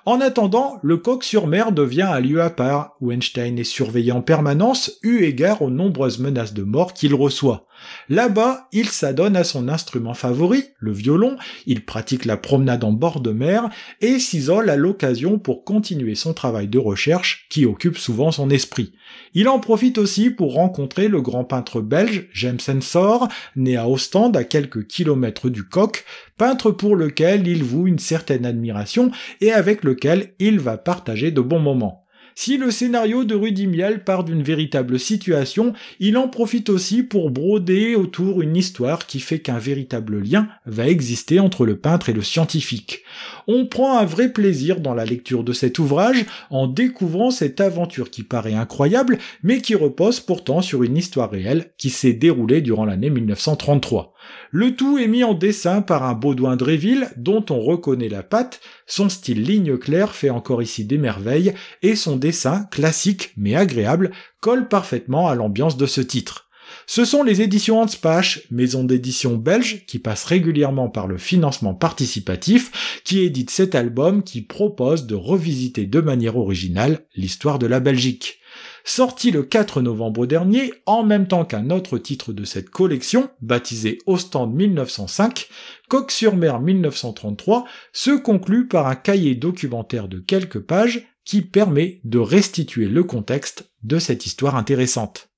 En 0.06 0.22
attendant, 0.22 0.80
le 0.82 0.98
coq 0.98 1.24
sur 1.24 1.46
mer 1.46 1.72
devient 1.72 2.04
un 2.04 2.20
lieu 2.20 2.42
à 2.42 2.50
part, 2.50 2.96
où 3.00 3.12
Einstein 3.12 3.60
est 3.60 3.64
surveillé 3.64 4.12
en 4.12 4.22
permanence, 4.22 4.98
eu 5.04 5.24
égard 5.24 5.62
aux 5.62 5.70
nombreuses 5.70 6.18
menaces 6.20 6.54
de 6.54 6.64
mort 6.64 6.94
qu'il 6.94 7.14
reçoit. 7.14 7.68
Là-bas, 8.10 8.68
il 8.72 8.90
s'adonne 8.90 9.36
à 9.36 9.44
son 9.44 9.68
instrument 9.68 10.14
favori, 10.14 10.64
le 10.80 10.92
violon, 10.92 11.38
il 11.66 11.86
pratique 11.86 12.26
la 12.26 12.38
promenade 12.38 12.84
en 12.84 12.92
bord 12.92 13.22
de 13.22 13.32
mer 13.32 13.70
et 14.02 14.20
s'isole 14.20 14.70
à 14.70 14.76
l'occasion 14.76 15.40
pour 15.40 15.64
continuer 15.64 16.16
son 16.16 16.34
travail 16.34 16.68
de 16.68 16.80
recherche 16.80 17.48
qui 17.50 17.66
occupe 17.66 17.98
souvent 17.98 18.32
son 18.32 18.50
esprit. 18.50 18.94
Il 19.34 19.48
en 19.48 19.60
profite 19.60 19.98
aussi 19.98 20.30
pour 20.30 20.54
rencontrer 20.54 21.08
le 21.08 21.22
grand 21.22 21.44
peintre 21.44 21.82
belge 21.82 22.28
James 22.34 22.60
Ensor, 22.68 23.28
né 23.56 23.78
à 23.78 23.88
Ostende 23.88 24.38
à 24.38 24.44
quelques 24.44 24.88
kilomètres 24.88 25.50
du 25.50 25.64
coq, 25.64 26.06
peintre 26.38 26.72
pour 26.72 26.96
lequel 26.96 27.48
il 27.48 27.64
voue 27.64 27.88
une 27.88 28.00
certaine 28.00 28.46
admiration 28.46 29.12
et 29.42 29.52
avec 29.52 29.84
lequel 29.84 30.34
il 30.40 30.60
va 30.60 30.78
partager 30.78 31.32
de 31.32 31.42
bons 31.42 31.60
moments. 31.60 32.05
Si 32.38 32.58
le 32.58 32.70
scénario 32.70 33.24
de 33.24 33.34
Rudy 33.34 33.66
Miel 33.66 34.04
part 34.04 34.26
d'une 34.26 34.44
véritable 34.44 35.00
situation, 35.00 35.72
il 36.02 36.18
en 36.18 36.28
profite 36.28 36.70
aussi 36.70 37.02
pour 37.02 37.32
broder 37.32 37.96
autour 37.96 38.42
une 38.42 38.58
histoire 38.58 39.08
qui 39.08 39.22
fait 39.22 39.40
qu'un 39.40 39.58
véritable 39.58 40.20
lien 40.20 40.50
va 40.66 40.86
exister 40.90 41.40
entre 41.40 41.66
le 41.66 41.78
peintre 41.78 42.10
et 42.10 42.14
le 42.14 42.22
scientifique. 42.22 43.04
On 43.48 43.66
prend 43.66 43.98
un 43.98 44.04
vrai 44.04 44.34
plaisir 44.34 44.82
dans 44.82 44.94
la 44.94 45.06
lecture 45.06 45.46
de 45.46 45.54
cet 45.54 45.80
ouvrage 45.80 46.26
en 46.50 46.68
découvrant 46.68 47.32
cette 47.32 47.62
aventure 47.62 48.12
qui 48.12 48.24
paraît 48.24 48.54
incroyable 48.54 49.18
mais 49.42 49.62
qui 49.62 49.74
repose 49.74 50.20
pourtant 50.20 50.62
sur 50.62 50.84
une 50.84 50.98
histoire 50.98 51.32
réelle 51.32 51.72
qui 51.78 51.90
s'est 51.90 52.14
déroulée 52.14 52.60
durant 52.60 52.84
l'année 52.84 53.10
1933. 53.10 54.15
Le 54.52 54.76
tout 54.76 54.98
est 54.98 55.08
mis 55.08 55.24
en 55.24 55.34
dessin 55.34 55.82
par 55.82 56.04
un 56.04 56.14
Baudouin 56.14 56.56
Dréville 56.56 57.10
dont 57.18 57.46
on 57.50 57.60
reconnaît 57.60 58.10
la 58.10 58.24
patte, 58.24 58.62
son 58.88 59.10
style 59.10 59.44
ligne 59.44 59.78
claire 59.78 60.16
fait 60.16 60.30
encore 60.30 60.62
ici 60.62 60.86
des 60.86 60.98
merveilles, 60.98 61.54
et 61.82 61.96
son 61.96 62.16
dessin, 62.16 62.66
classique 62.72 63.34
mais 63.38 63.56
agréable, 63.56 64.12
colle 64.40 64.68
parfaitement 64.68 65.28
à 65.28 65.36
l'ambiance 65.36 65.78
de 65.78 65.86
ce 65.86 66.02
titre. 66.02 66.46
Ce 66.88 67.06
sont 67.06 67.24
les 67.24 67.42
éditions 67.42 67.82
Anspach, 67.82 68.42
maison 68.52 68.84
d'édition 68.84 69.38
belge 69.38 69.86
qui 69.88 70.00
passe 70.00 70.24
régulièrement 70.24 70.90
par 70.90 71.08
le 71.08 71.18
financement 71.18 71.74
participatif, 71.74 73.02
qui 73.04 73.20
édite 73.20 73.50
cet 73.50 73.76
album 73.76 74.24
qui 74.24 74.42
propose 74.42 75.08
de 75.08 75.16
revisiter 75.16 75.86
de 75.86 76.02
manière 76.02 76.38
originale 76.38 77.06
l'histoire 77.16 77.60
de 77.60 77.68
la 77.68 77.80
Belgique 77.80 78.40
sorti 78.86 79.32
le 79.32 79.44
4 79.44 79.82
novembre 79.82 80.26
dernier, 80.26 80.72
en 80.86 81.04
même 81.04 81.28
temps 81.28 81.44
qu'un 81.44 81.72
autre 81.72 81.98
titre 81.98 82.32
de 82.32 82.46
cette 82.46 82.70
collection, 82.70 83.30
baptisé 83.42 83.98
Ostende 84.06 84.54
1905, 84.54 85.50
Coq-sur-Mer 85.90 86.62
1933, 86.62 87.66
se 87.92 88.12
conclut 88.12 88.68
par 88.68 88.88
un 88.88 88.96
cahier 88.96 89.36
documentaire 89.36 90.08
de 90.08 90.20
quelques 90.20 90.60
pages 90.60 91.08
qui 91.26 91.42
permet 91.42 92.00
de 92.04 92.20
restituer 92.20 92.88
le 92.88 93.04
contexte 93.04 93.72
de 93.84 93.98
cette 94.00 94.26
histoire 94.26 94.56
intéressante. 94.56 95.30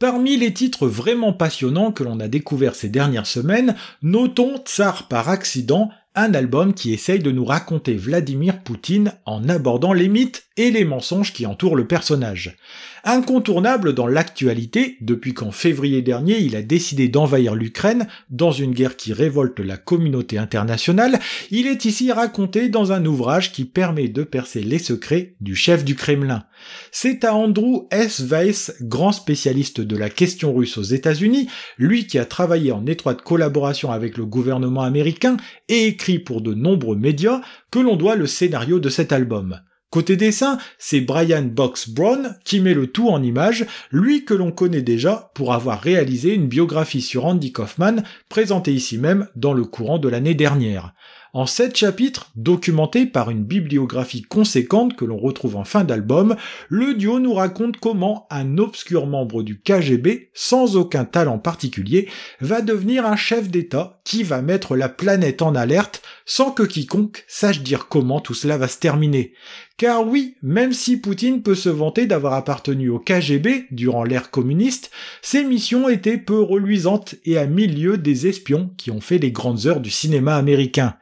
Parmi 0.00 0.36
les 0.36 0.52
titres 0.52 0.86
vraiment 0.86 1.32
passionnants 1.32 1.92
que 1.92 2.04
l'on 2.04 2.20
a 2.20 2.28
découverts 2.28 2.74
ces 2.74 2.88
dernières 2.88 3.26
semaines, 3.26 3.76
notons 4.02 4.58
Tsar 4.58 5.08
par 5.08 5.28
accident, 5.28 5.90
un 6.14 6.32
album 6.34 6.74
qui 6.74 6.92
essaye 6.92 7.18
de 7.18 7.30
nous 7.30 7.44
raconter 7.44 7.94
Vladimir 7.94 8.60
Poutine 8.62 9.12
en 9.26 9.48
abordant 9.48 9.92
les 9.92 10.08
mythes 10.08 10.46
et 10.56 10.70
les 10.70 10.84
mensonges 10.84 11.32
qui 11.32 11.46
entourent 11.46 11.74
le 11.74 11.86
personnage. 11.86 12.56
Incontournable 13.02 13.92
dans 13.92 14.06
l'actualité, 14.06 14.96
depuis 15.00 15.34
qu'en 15.34 15.50
février 15.50 16.02
dernier 16.02 16.38
il 16.38 16.54
a 16.54 16.62
décidé 16.62 17.08
d'envahir 17.08 17.54
l'Ukraine 17.54 18.06
dans 18.30 18.52
une 18.52 18.72
guerre 18.72 18.96
qui 18.96 19.12
révolte 19.12 19.58
la 19.58 19.76
communauté 19.76 20.38
internationale, 20.38 21.18
il 21.50 21.66
est 21.66 21.84
ici 21.84 22.12
raconté 22.12 22.68
dans 22.68 22.92
un 22.92 23.04
ouvrage 23.04 23.52
qui 23.52 23.64
permet 23.64 24.08
de 24.08 24.22
percer 24.22 24.62
les 24.62 24.78
secrets 24.78 25.34
du 25.40 25.56
chef 25.56 25.84
du 25.84 25.96
Kremlin. 25.96 26.44
C'est 26.92 27.24
à 27.24 27.34
Andrew 27.34 27.86
S. 27.90 28.20
Weiss, 28.20 28.74
grand 28.80 29.12
spécialiste 29.12 29.80
de 29.80 29.96
la 29.96 30.10
question 30.10 30.54
russe 30.54 30.78
aux 30.78 30.82
États-Unis, 30.82 31.48
lui 31.78 32.06
qui 32.06 32.18
a 32.18 32.24
travaillé 32.24 32.72
en 32.72 32.86
étroite 32.86 33.22
collaboration 33.22 33.90
avec 33.90 34.16
le 34.16 34.26
gouvernement 34.26 34.82
américain 34.82 35.36
et 35.68 35.86
écrit 35.86 36.18
pour 36.18 36.40
de 36.40 36.54
nombreux 36.54 36.96
médias, 36.96 37.40
que 37.70 37.78
l'on 37.78 37.96
doit 37.96 38.16
le 38.16 38.26
scénario 38.26 38.78
de 38.80 38.88
cet 38.88 39.12
album. 39.12 39.60
Côté 39.94 40.16
dessin, 40.16 40.58
c'est 40.76 41.02
Brian 41.02 41.44
Box 41.44 41.88
Brown 41.88 42.36
qui 42.44 42.58
met 42.58 42.74
le 42.74 42.88
tout 42.88 43.10
en 43.10 43.22
image, 43.22 43.64
lui 43.92 44.24
que 44.24 44.34
l'on 44.34 44.50
connaît 44.50 44.82
déjà 44.82 45.30
pour 45.36 45.54
avoir 45.54 45.80
réalisé 45.80 46.34
une 46.34 46.48
biographie 46.48 47.00
sur 47.00 47.26
Andy 47.26 47.52
Kaufman, 47.52 48.02
présentée 48.28 48.72
ici 48.72 48.98
même 48.98 49.28
dans 49.36 49.52
le 49.52 49.62
courant 49.62 49.98
de 49.98 50.08
l'année 50.08 50.34
dernière. 50.34 50.94
En 51.36 51.46
sept 51.46 51.76
chapitres, 51.76 52.30
documentés 52.36 53.06
par 53.06 53.28
une 53.28 53.42
bibliographie 53.42 54.22
conséquente 54.22 54.94
que 54.94 55.04
l'on 55.04 55.18
retrouve 55.18 55.56
en 55.56 55.64
fin 55.64 55.82
d'album, 55.82 56.36
le 56.68 56.94
duo 56.94 57.18
nous 57.18 57.34
raconte 57.34 57.78
comment 57.78 58.28
un 58.30 58.56
obscur 58.56 59.08
membre 59.08 59.42
du 59.42 59.60
KGB, 59.60 60.30
sans 60.32 60.76
aucun 60.76 61.04
talent 61.04 61.40
particulier, 61.40 62.08
va 62.40 62.60
devenir 62.60 63.04
un 63.04 63.16
chef 63.16 63.50
d'État 63.50 64.00
qui 64.04 64.22
va 64.22 64.42
mettre 64.42 64.76
la 64.76 64.88
planète 64.88 65.42
en 65.42 65.56
alerte 65.56 66.02
sans 66.24 66.52
que 66.52 66.62
quiconque 66.62 67.24
sache 67.26 67.62
dire 67.62 67.88
comment 67.88 68.20
tout 68.20 68.34
cela 68.34 68.56
va 68.56 68.68
se 68.68 68.78
terminer. 68.78 69.34
Car 69.76 70.06
oui, 70.06 70.36
même 70.40 70.72
si 70.72 70.98
Poutine 70.98 71.42
peut 71.42 71.56
se 71.56 71.68
vanter 71.68 72.06
d'avoir 72.06 72.34
appartenu 72.34 72.90
au 72.90 73.00
KGB 73.00 73.66
durant 73.72 74.04
l'ère 74.04 74.30
communiste, 74.30 74.92
ses 75.20 75.42
missions 75.42 75.88
étaient 75.88 76.16
peu 76.16 76.40
reluisantes 76.40 77.16
et 77.24 77.38
à 77.38 77.46
milieu 77.46 77.98
des 77.98 78.28
espions 78.28 78.70
qui 78.76 78.92
ont 78.92 79.00
fait 79.00 79.18
les 79.18 79.32
grandes 79.32 79.66
heures 79.66 79.80
du 79.80 79.90
cinéma 79.90 80.36
américain. 80.36 80.94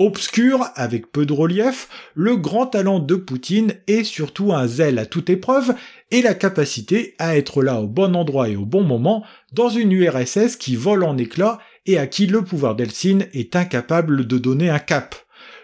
Obscur, 0.00 0.66
avec 0.74 1.12
peu 1.12 1.24
de 1.24 1.32
relief, 1.32 1.88
le 2.16 2.36
grand 2.36 2.66
talent 2.66 2.98
de 2.98 3.14
Poutine 3.14 3.74
est 3.86 4.02
surtout 4.02 4.52
un 4.52 4.66
zèle 4.66 4.98
à 4.98 5.06
toute 5.06 5.30
épreuve 5.30 5.76
et 6.10 6.20
la 6.20 6.34
capacité 6.34 7.14
à 7.20 7.36
être 7.36 7.62
là 7.62 7.80
au 7.80 7.86
bon 7.86 8.16
endroit 8.16 8.48
et 8.48 8.56
au 8.56 8.64
bon 8.64 8.82
moment 8.82 9.24
dans 9.52 9.68
une 9.68 9.92
URSS 9.92 10.56
qui 10.56 10.74
vole 10.74 11.04
en 11.04 11.16
éclats 11.16 11.60
et 11.86 11.96
à 11.96 12.08
qui 12.08 12.26
le 12.26 12.42
pouvoir 12.42 12.74
d'Helsinki 12.74 13.26
est 13.34 13.54
incapable 13.54 14.26
de 14.26 14.38
donner 14.38 14.68
un 14.68 14.80
cap. 14.80 15.14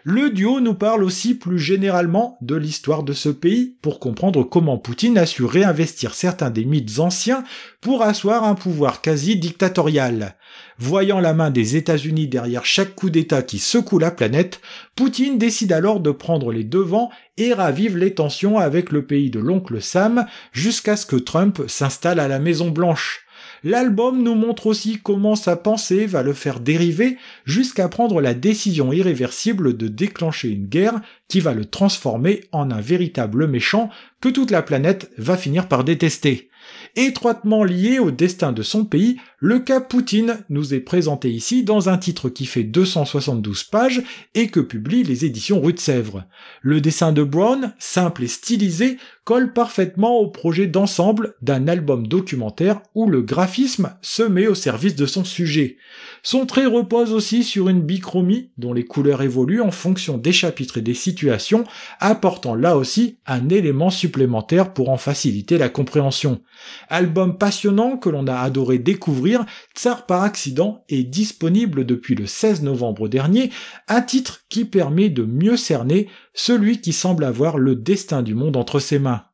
Le 0.04 0.30
duo 0.30 0.58
nous 0.58 0.74
parle 0.74 1.04
aussi 1.04 1.34
plus 1.34 1.60
généralement 1.60 2.36
de 2.40 2.56
l'histoire 2.56 3.04
de 3.04 3.12
ce 3.12 3.28
pays 3.28 3.76
pour 3.82 4.00
comprendre 4.00 4.42
comment 4.42 4.76
Poutine 4.76 5.16
a 5.16 5.26
su 5.26 5.44
réinvestir 5.44 6.14
certains 6.14 6.50
des 6.50 6.64
mythes 6.64 6.98
anciens 6.98 7.44
pour 7.80 8.02
asseoir 8.02 8.42
un 8.42 8.56
pouvoir 8.56 9.00
quasi 9.00 9.36
dictatorial. 9.36 10.34
Voyant 10.76 11.20
la 11.20 11.34
main 11.34 11.50
des 11.50 11.76
États-Unis 11.76 12.26
derrière 12.26 12.64
chaque 12.64 12.96
coup 12.96 13.10
d'État 13.10 13.42
qui 13.42 13.60
secoue 13.60 14.00
la 14.00 14.10
planète, 14.10 14.60
Poutine 14.96 15.38
décide 15.38 15.72
alors 15.72 16.00
de 16.00 16.10
prendre 16.10 16.50
les 16.50 16.64
devants 16.64 17.10
et 17.36 17.54
ravive 17.54 17.96
les 17.96 18.12
tensions 18.12 18.58
avec 18.58 18.90
le 18.90 19.06
pays 19.06 19.30
de 19.30 19.38
l'oncle 19.38 19.80
Sam 19.80 20.26
jusqu'à 20.50 20.96
ce 20.96 21.06
que 21.06 21.14
Trump 21.14 21.62
s'installe 21.68 22.18
à 22.18 22.26
la 22.26 22.40
Maison 22.40 22.70
Blanche. 22.70 23.24
L'album 23.64 24.22
nous 24.22 24.34
montre 24.34 24.66
aussi 24.66 24.98
comment 25.00 25.36
sa 25.36 25.54
pensée 25.54 26.06
va 26.06 26.24
le 26.24 26.32
faire 26.32 26.58
dériver 26.58 27.16
jusqu'à 27.44 27.88
prendre 27.88 28.20
la 28.20 28.34
décision 28.34 28.92
irréversible 28.92 29.76
de 29.76 29.86
déclencher 29.86 30.48
une 30.48 30.66
guerre 30.66 31.00
qui 31.28 31.38
va 31.38 31.54
le 31.54 31.64
transformer 31.64 32.42
en 32.50 32.72
un 32.72 32.80
véritable 32.80 33.46
méchant 33.46 33.88
que 34.20 34.28
toute 34.28 34.50
la 34.50 34.62
planète 34.62 35.10
va 35.16 35.36
finir 35.36 35.68
par 35.68 35.84
détester. 35.84 36.50
Étroitement 36.96 37.62
lié 37.62 37.98
au 38.00 38.10
destin 38.10 38.52
de 38.52 38.62
son 38.62 38.84
pays, 38.84 39.18
le 39.44 39.58
cas 39.58 39.80
Poutine 39.80 40.44
nous 40.50 40.72
est 40.72 40.78
présenté 40.78 41.28
ici 41.28 41.64
dans 41.64 41.88
un 41.88 41.98
titre 41.98 42.28
qui 42.28 42.46
fait 42.46 42.62
272 42.62 43.64
pages 43.64 44.00
et 44.36 44.46
que 44.46 44.60
publient 44.60 45.02
les 45.02 45.24
éditions 45.24 45.60
Rue 45.60 45.72
de 45.72 45.80
Sèvres. 45.80 46.22
Le 46.60 46.80
dessin 46.80 47.10
de 47.10 47.24
Brown, 47.24 47.74
simple 47.80 48.22
et 48.22 48.28
stylisé, 48.28 48.98
colle 49.24 49.52
parfaitement 49.52 50.18
au 50.18 50.28
projet 50.28 50.66
d'ensemble 50.68 51.34
d'un 51.42 51.66
album 51.66 52.06
documentaire 52.06 52.82
où 52.94 53.08
le 53.08 53.22
graphisme 53.22 53.94
se 54.00 54.22
met 54.22 54.46
au 54.46 54.54
service 54.54 54.94
de 54.94 55.06
son 55.06 55.24
sujet. 55.24 55.76
Son 56.22 56.46
trait 56.46 56.66
repose 56.66 57.12
aussi 57.12 57.42
sur 57.42 57.68
une 57.68 57.82
bichromie 57.82 58.50
dont 58.58 58.72
les 58.72 58.84
couleurs 58.84 59.22
évoluent 59.22 59.60
en 59.60 59.70
fonction 59.70 60.18
des 60.18 60.32
chapitres 60.32 60.78
et 60.78 60.82
des 60.82 60.94
situations, 60.94 61.64
apportant 61.98 62.54
là 62.54 62.76
aussi 62.76 63.18
un 63.26 63.48
élément 63.48 63.90
supplémentaire 63.90 64.72
pour 64.72 64.88
en 64.88 64.96
faciliter 64.96 65.58
la 65.58 65.68
compréhension. 65.68 66.40
Album 66.88 67.38
passionnant 67.38 67.96
que 67.96 68.08
l'on 68.08 68.26
a 68.26 68.38
adoré 68.38 68.78
découvrir, 68.78 69.31
Tsar 69.74 70.06
par 70.06 70.22
accident 70.22 70.84
est 70.88 71.04
disponible 71.04 71.84
depuis 71.84 72.14
le 72.14 72.26
16 72.26 72.62
novembre 72.62 73.08
dernier, 73.08 73.50
un 73.88 74.02
titre 74.02 74.44
qui 74.48 74.64
permet 74.64 75.08
de 75.08 75.24
mieux 75.24 75.56
cerner 75.56 76.08
celui 76.34 76.80
qui 76.80 76.92
semble 76.92 77.24
avoir 77.24 77.58
le 77.58 77.76
destin 77.76 78.22
du 78.22 78.34
monde 78.34 78.56
entre 78.56 78.80
ses 78.80 78.98
mains. 78.98 79.24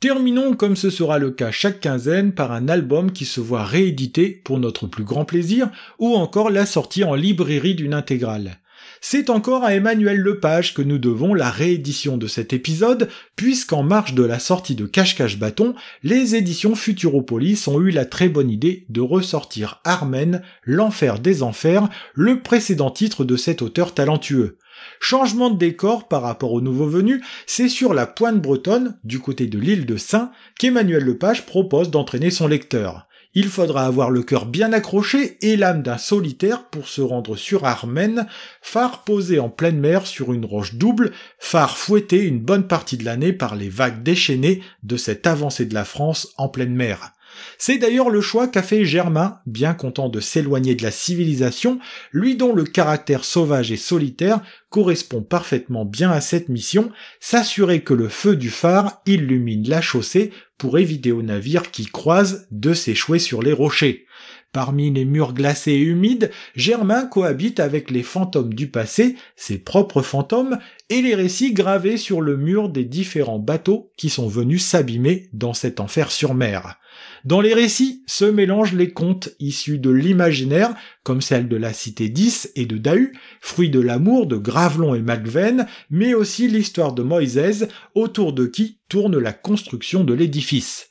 Terminons 0.00 0.54
comme 0.54 0.76
ce 0.76 0.90
sera 0.90 1.18
le 1.18 1.32
cas 1.32 1.50
chaque 1.50 1.80
quinzaine 1.80 2.32
par 2.32 2.52
un 2.52 2.68
album 2.68 3.10
qui 3.10 3.24
se 3.24 3.40
voit 3.40 3.64
réédité 3.64 4.40
pour 4.44 4.60
notre 4.60 4.86
plus 4.86 5.02
grand 5.02 5.24
plaisir 5.24 5.70
ou 5.98 6.14
encore 6.14 6.50
la 6.50 6.66
sortie 6.66 7.02
en 7.02 7.14
librairie 7.14 7.74
d'une 7.74 7.94
intégrale. 7.94 8.58
C'est 9.00 9.30
encore 9.30 9.64
à 9.64 9.74
Emmanuel 9.74 10.18
Lepage 10.18 10.74
que 10.74 10.82
nous 10.82 10.98
devons 10.98 11.34
la 11.34 11.50
réédition 11.50 12.16
de 12.16 12.26
cet 12.26 12.52
épisode, 12.52 13.08
puisqu'en 13.36 13.82
marge 13.82 14.14
de 14.14 14.24
la 14.24 14.38
sortie 14.38 14.74
de 14.74 14.86
Cache-Cache 14.86 15.38
Bâton, 15.38 15.74
les 16.02 16.34
éditions 16.34 16.74
Futuropolis 16.74 17.68
ont 17.68 17.80
eu 17.80 17.90
la 17.90 18.04
très 18.04 18.28
bonne 18.28 18.50
idée 18.50 18.86
de 18.88 19.00
ressortir 19.00 19.80
Armen, 19.84 20.42
l'enfer 20.64 21.20
des 21.20 21.42
enfers, 21.42 21.88
le 22.14 22.42
précédent 22.42 22.90
titre 22.90 23.24
de 23.24 23.36
cet 23.36 23.62
auteur 23.62 23.94
talentueux. 23.94 24.58
Changement 25.00 25.50
de 25.50 25.58
décor 25.58 26.08
par 26.08 26.22
rapport 26.22 26.52
au 26.52 26.60
nouveau 26.60 26.86
venu, 26.86 27.22
c'est 27.46 27.68
sur 27.68 27.94
la 27.94 28.06
pointe 28.06 28.40
bretonne, 28.40 28.98
du 29.04 29.18
côté 29.20 29.46
de 29.46 29.58
l'île 29.58 29.86
de 29.86 29.96
Saint, 29.96 30.32
qu'Emmanuel 30.58 31.04
Lepage 31.04 31.46
propose 31.46 31.90
d'entraîner 31.90 32.30
son 32.30 32.46
lecteur. 32.46 33.07
Il 33.34 33.48
faudra 33.48 33.84
avoir 33.84 34.10
le 34.10 34.22
cœur 34.22 34.46
bien 34.46 34.72
accroché 34.72 35.36
et 35.42 35.56
l'âme 35.56 35.82
d'un 35.82 35.98
solitaire 35.98 36.64
pour 36.64 36.88
se 36.88 37.02
rendre 37.02 37.36
sur 37.36 37.66
Armen, 37.66 38.26
phare 38.62 39.04
posé 39.04 39.38
en 39.38 39.50
pleine 39.50 39.78
mer 39.78 40.06
sur 40.06 40.32
une 40.32 40.46
roche 40.46 40.74
double, 40.74 41.12
phare 41.38 41.76
fouetté 41.76 42.24
une 42.24 42.40
bonne 42.40 42.66
partie 42.66 42.96
de 42.96 43.04
l'année 43.04 43.32
par 43.32 43.54
les 43.54 43.68
vagues 43.68 44.02
déchaînées 44.02 44.62
de 44.82 44.96
cette 44.96 45.26
avancée 45.26 45.66
de 45.66 45.74
la 45.74 45.84
France 45.84 46.32
en 46.38 46.48
pleine 46.48 46.74
mer. 46.74 47.12
C'est 47.58 47.78
d'ailleurs 47.78 48.10
le 48.10 48.20
choix 48.20 48.48
qu'a 48.48 48.62
fait 48.62 48.84
Germain, 48.84 49.38
bien 49.46 49.74
content 49.74 50.08
de 50.08 50.20
s'éloigner 50.20 50.74
de 50.74 50.82
la 50.82 50.90
civilisation, 50.90 51.78
lui 52.12 52.36
dont 52.36 52.54
le 52.54 52.64
caractère 52.64 53.24
sauvage 53.24 53.72
et 53.72 53.76
solitaire 53.76 54.40
correspond 54.70 55.22
parfaitement 55.22 55.84
bien 55.84 56.10
à 56.10 56.20
cette 56.20 56.48
mission, 56.48 56.90
s'assurer 57.20 57.82
que 57.82 57.94
le 57.94 58.08
feu 58.08 58.36
du 58.36 58.50
phare 58.50 59.00
illumine 59.06 59.68
la 59.68 59.80
chaussée 59.80 60.32
pour 60.58 60.78
éviter 60.78 61.12
aux 61.12 61.22
navires 61.22 61.70
qui 61.70 61.86
croisent 61.86 62.46
de 62.50 62.74
s'échouer 62.74 63.18
sur 63.18 63.42
les 63.42 63.52
rochers. 63.52 64.06
Parmi 64.52 64.90
les 64.90 65.04
murs 65.04 65.34
glacés 65.34 65.72
et 65.72 65.82
humides, 65.82 66.30
Germain 66.56 67.04
cohabite 67.04 67.60
avec 67.60 67.90
les 67.90 68.02
fantômes 68.02 68.54
du 68.54 68.68
passé, 68.70 69.14
ses 69.36 69.58
propres 69.58 70.00
fantômes, 70.00 70.58
et 70.88 71.02
les 71.02 71.14
récits 71.14 71.52
gravés 71.52 71.98
sur 71.98 72.22
le 72.22 72.36
mur 72.36 72.70
des 72.70 72.84
différents 72.84 73.38
bateaux 73.38 73.92
qui 73.98 74.08
sont 74.08 74.26
venus 74.26 74.64
s'abîmer 74.64 75.28
dans 75.34 75.52
cet 75.52 75.80
enfer 75.80 76.10
sur 76.10 76.32
mer. 76.32 76.78
Dans 77.24 77.40
les 77.40 77.54
récits 77.54 78.02
se 78.06 78.24
mélangent 78.24 78.74
les 78.74 78.92
contes 78.92 79.30
issus 79.40 79.78
de 79.78 79.90
l'imaginaire, 79.90 80.74
comme 81.02 81.20
celle 81.20 81.48
de 81.48 81.56
la 81.56 81.72
cité 81.72 82.08
10 82.08 82.52
et 82.54 82.66
de 82.66 82.78
Dahu, 82.78 83.12
fruit 83.40 83.70
de 83.70 83.80
l'amour 83.80 84.26
de 84.26 84.36
Gravelon 84.36 84.94
et 84.94 85.02
Macven, 85.02 85.66
mais 85.90 86.14
aussi 86.14 86.48
l'histoire 86.48 86.92
de 86.92 87.02
Moïse, 87.02 87.68
autour 87.94 88.32
de 88.32 88.46
qui 88.46 88.78
tourne 88.88 89.18
la 89.18 89.32
construction 89.32 90.04
de 90.04 90.14
l'édifice. 90.14 90.87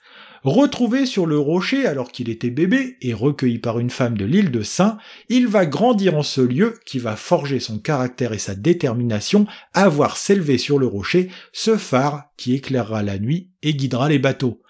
Retrouvé 0.48 1.06
sur 1.06 1.26
le 1.26 1.38
rocher 1.38 1.88
alors 1.88 2.10
qu'il 2.10 2.30
était 2.30 2.50
bébé 2.50 2.96
et 3.02 3.14
recueilli 3.14 3.60
par 3.60 3.80
une 3.80 3.90
femme 3.90 4.18
de 4.18 4.24
l'île 4.24 4.50
de 4.50 4.62
Saint, 4.62 4.98
il 5.28 5.46
va 5.46 5.66
grandir 5.66 6.16
en 6.16 6.24
ce 6.24 6.40
lieu 6.40 6.76
qui 6.86 7.00
va 7.00 7.18
forger 7.18 7.60
son 7.60 7.80
caractère 7.80 8.32
et 8.32 8.38
sa 8.38 8.56
détermination 8.56 9.46
à 9.74 9.90
voir 9.90 10.16
s'élever 10.16 10.58
sur 10.58 10.80
le 10.80 10.88
rocher 10.88 11.28
ce 11.52 11.76
phare 11.76 12.30
qui 12.38 12.54
éclairera 12.54 13.04
la 13.04 13.20
nuit 13.20 13.50
et 13.62 13.74
guidera 13.74 14.08
les 14.08 14.20
bateaux. 14.20 14.62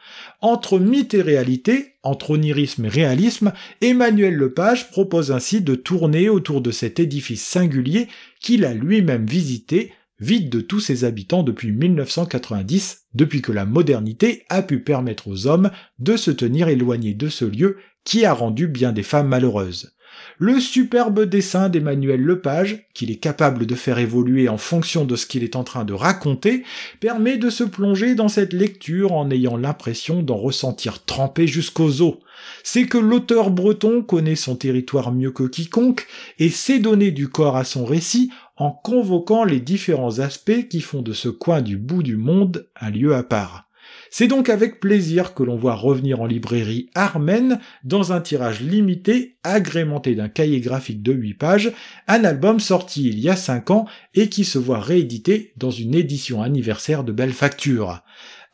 Entre 0.41 0.79
mythe 0.79 1.13
et 1.13 1.21
réalité, 1.21 1.93
entre 2.01 2.31
onirisme 2.31 2.85
et 2.85 2.89
réalisme, 2.89 3.53
Emmanuel 3.81 4.33
Lepage 4.33 4.89
propose 4.89 5.31
ainsi 5.31 5.61
de 5.61 5.75
tourner 5.75 6.27
autour 6.27 6.61
de 6.61 6.71
cet 6.71 6.99
édifice 6.99 7.43
singulier 7.45 8.07
qu'il 8.41 8.65
a 8.65 8.73
lui-même 8.73 9.27
visité, 9.27 9.93
vide 10.19 10.49
de 10.49 10.61
tous 10.61 10.79
ses 10.79 11.03
habitants 11.03 11.43
depuis 11.43 11.71
1990, 11.71 13.05
depuis 13.13 13.41
que 13.41 13.51
la 13.51 13.65
modernité 13.65 14.45
a 14.49 14.61
pu 14.61 14.79
permettre 14.79 15.27
aux 15.27 15.47
hommes 15.47 15.71
de 15.99 16.17
se 16.17 16.31
tenir 16.31 16.67
éloignés 16.67 17.13
de 17.13 17.29
ce 17.29 17.45
lieu 17.45 17.77
qui 18.03 18.25
a 18.25 18.33
rendu 18.33 18.67
bien 18.67 18.93
des 18.93 19.03
femmes 19.03 19.27
malheureuses 19.27 19.97
le 20.37 20.59
superbe 20.59 21.25
dessin 21.25 21.69
d'Emmanuel 21.69 22.21
Lepage, 22.21 22.87
qu'il 22.93 23.11
est 23.11 23.17
capable 23.17 23.65
de 23.65 23.75
faire 23.75 23.99
évoluer 23.99 24.49
en 24.49 24.57
fonction 24.57 25.05
de 25.05 25.15
ce 25.15 25.25
qu'il 25.25 25.43
est 25.43 25.55
en 25.55 25.63
train 25.63 25.85
de 25.85 25.93
raconter, 25.93 26.63
permet 26.99 27.37
de 27.37 27.49
se 27.49 27.63
plonger 27.63 28.15
dans 28.15 28.27
cette 28.27 28.53
lecture 28.53 29.13
en 29.13 29.29
ayant 29.31 29.57
l'impression 29.57 30.21
d'en 30.21 30.37
ressentir 30.37 31.03
trempé 31.05 31.47
jusqu'aux 31.47 32.01
os. 32.01 32.15
C'est 32.63 32.85
que 32.85 32.97
l'auteur 32.97 33.49
breton 33.49 34.03
connaît 34.03 34.35
son 34.35 34.55
territoire 34.55 35.11
mieux 35.11 35.31
que 35.31 35.43
quiconque 35.43 36.05
et 36.37 36.49
sait 36.49 36.79
donner 36.79 37.11
du 37.11 37.29
corps 37.29 37.57
à 37.57 37.63
son 37.63 37.83
récit 37.83 38.31
en 38.57 38.71
convoquant 38.71 39.43
les 39.43 39.59
différents 39.59 40.19
aspects 40.19 40.67
qui 40.67 40.81
font 40.81 41.01
de 41.01 41.13
ce 41.13 41.29
coin 41.29 41.61
du 41.61 41.77
bout 41.77 42.03
du 42.03 42.17
monde 42.17 42.69
un 42.79 42.89
lieu 42.89 43.15
à 43.15 43.23
part. 43.23 43.67
C'est 44.09 44.27
donc 44.27 44.49
avec 44.49 44.79
plaisir 44.79 45.33
que 45.33 45.43
l'on 45.43 45.55
voit 45.55 45.75
revenir 45.75 46.21
en 46.21 46.25
librairie 46.25 46.89
Armen, 46.95 47.59
dans 47.83 48.13
un 48.13 48.21
tirage 48.21 48.61
limité, 48.61 49.37
agrémenté 49.43 50.15
d'un 50.15 50.29
cahier 50.29 50.59
graphique 50.59 51.03
de 51.03 51.13
8 51.13 51.33
pages, 51.35 51.71
un 52.07 52.23
album 52.23 52.59
sorti 52.59 53.07
il 53.07 53.19
y 53.19 53.29
a 53.29 53.35
5 53.35 53.71
ans 53.71 53.85
et 54.13 54.29
qui 54.29 54.43
se 54.43 54.57
voit 54.57 54.79
réédité 54.79 55.53
dans 55.57 55.71
une 55.71 55.95
édition 55.95 56.41
anniversaire 56.41 57.03
de 57.03 57.11
belle 57.11 57.33
facture. 57.33 58.01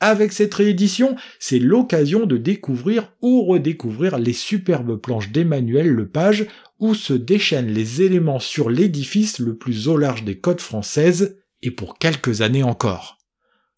Avec 0.05 0.33
cette 0.33 0.53
réédition, 0.53 1.15
c'est 1.39 1.59
l'occasion 1.59 2.25
de 2.25 2.35
découvrir 2.35 3.13
ou 3.21 3.45
redécouvrir 3.45 4.17
les 4.17 4.33
superbes 4.33 4.97
planches 4.97 5.31
d'Emmanuel 5.31 5.87
Lepage 5.87 6.45
où 6.77 6.93
se 6.93 7.13
déchaînent 7.13 7.71
les 7.73 8.01
éléments 8.01 8.41
sur 8.41 8.69
l'édifice 8.69 9.39
le 9.39 9.55
plus 9.55 9.87
au 9.87 9.95
large 9.95 10.25
des 10.25 10.37
côtes 10.37 10.59
françaises, 10.59 11.37
et 11.61 11.71
pour 11.71 11.97
quelques 11.97 12.41
années 12.41 12.63
encore. 12.63 13.17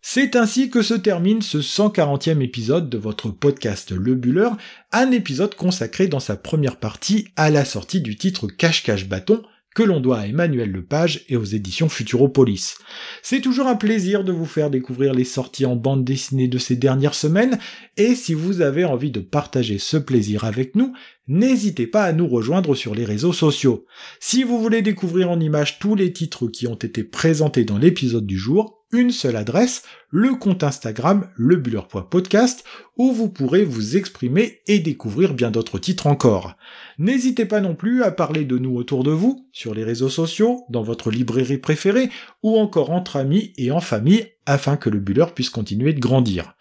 C'est 0.02 0.36
ainsi 0.36 0.72
que 0.72 0.82
se 0.82 0.96
termine 0.96 1.44
ce 1.44 1.60
140e 1.60 2.42
épisode 2.42 2.90
de 2.90 2.98
votre 2.98 3.30
podcast 3.30 3.92
Le 3.92 4.16
Buller, 4.16 4.50
un 4.92 5.12
épisode 5.12 5.54
consacré 5.54 6.08
dans 6.08 6.20
sa 6.20 6.38
première 6.38 6.78
partie 6.78 7.28
à 7.36 7.52
la 7.52 7.66
sortie 7.66 8.02
du 8.02 8.16
titre 8.16 8.48
Cache-Cache 8.48 9.08
Bâton, 9.08 9.44
que 9.76 9.84
l'on 9.84 10.00
doit 10.00 10.20
à 10.20 10.26
Emmanuel 10.26 10.72
Lepage 10.72 11.26
et 11.30 11.36
aux 11.36 11.44
éditions 11.44 11.90
Futuropolis. 11.90 12.78
C'est 13.22 13.42
toujours 13.42 13.68
un 13.68 13.76
plaisir 13.76 14.24
de 14.24 14.32
vous 14.32 14.46
faire 14.46 14.72
découvrir 14.72 15.14
les 15.14 15.26
sorties 15.26 15.66
en 15.66 15.76
bande 15.76 16.06
dessinée 16.06 16.48
de 16.48 16.58
ces 16.58 16.78
dernières 16.78 17.14
semaines, 17.14 17.60
et 17.98 18.16
si 18.16 18.34
vous 18.34 18.62
avez 18.62 18.86
envie 18.86 19.12
de 19.12 19.20
partager 19.20 19.78
ce 19.78 19.98
plaisir 19.98 20.46
avec 20.46 20.76
nous, 20.76 20.94
n'hésitez 21.28 21.88
pas 21.88 22.06
à 22.06 22.14
nous 22.14 22.28
rejoindre 22.28 22.74
sur 22.74 22.96
les 22.96 23.06
réseaux 23.06 23.34
sociaux. 23.34 23.86
Si 24.20 24.44
vous 24.44 24.60
voulez 24.60 24.82
découvrir 24.82 25.30
en 25.30 25.40
images 25.40 25.78
tous 25.78 25.96
les 25.96 26.14
titres 26.14 26.48
qui 26.48 26.68
ont 26.68 26.76
été 26.76 27.04
présentés 27.04 27.66
dans 27.66 27.78
l'épisode 27.78 28.26
du 28.26 28.38
jour, 28.38 28.75
une 28.92 29.12
seule 29.12 29.36
adresse, 29.36 29.84
le 30.10 30.36
compte 30.36 30.64
Instagram 30.64 31.30
lebuller.podcast, 31.36 32.64
où 32.98 33.12
vous 33.12 33.30
pourrez 33.30 33.66
vous 33.66 33.98
exprimer 33.98 34.62
et 34.68 34.80
découvrir 34.80 35.34
bien 35.34 35.52
d'autres 35.52 35.80
titres 35.80 36.08
encore. 36.08 36.56
N'hésitez 36.98 37.46
pas 37.46 37.62
non 37.62 37.76
plus 37.76 38.04
à 38.04 38.12
parler 38.12 38.46
de 38.46 38.58
nous 38.58 38.76
autour 38.76 39.04
de 39.04 39.12
vous, 39.12 39.48
sur 39.52 39.74
les 39.74 39.84
réseaux 39.84 40.10
sociaux, 40.10 40.64
dans 40.70 40.84
votre 40.84 41.12
librairie 41.12 41.58
préférée, 41.58 42.10
ou 42.44 42.58
encore 42.58 42.92
entre 42.92 43.18
amis 43.18 43.54
et 43.58 43.72
en 43.72 43.82
famille, 43.82 44.28
afin 44.46 44.78
que 44.78 44.90
le 44.90 45.00
Buller 45.00 45.26
puisse 45.34 45.50
continuer 45.50 45.94
de 45.94 46.00
grandir. 46.00 46.56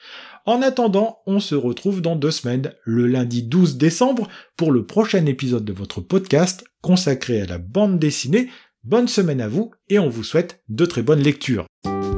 En 0.46 0.60
attendant, 0.60 1.20
on 1.26 1.40
se 1.40 1.54
retrouve 1.54 2.02
dans 2.02 2.16
deux 2.16 2.30
semaines, 2.30 2.72
le 2.84 3.06
lundi 3.06 3.42
12 3.42 3.78
décembre, 3.78 4.28
pour 4.56 4.72
le 4.72 4.84
prochain 4.84 5.24
épisode 5.26 5.64
de 5.64 5.72
votre 5.72 6.00
podcast 6.00 6.64
consacré 6.82 7.40
à 7.40 7.46
la 7.46 7.58
bande 7.58 7.98
dessinée. 7.98 8.50
Bonne 8.82 9.08
semaine 9.08 9.40
à 9.40 9.48
vous 9.48 9.70
et 9.88 9.98
on 9.98 10.10
vous 10.10 10.24
souhaite 10.24 10.62
de 10.68 10.84
très 10.84 11.02
bonnes 11.02 11.22
lectures. 11.22 11.64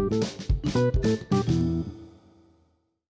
Música 0.08 1.35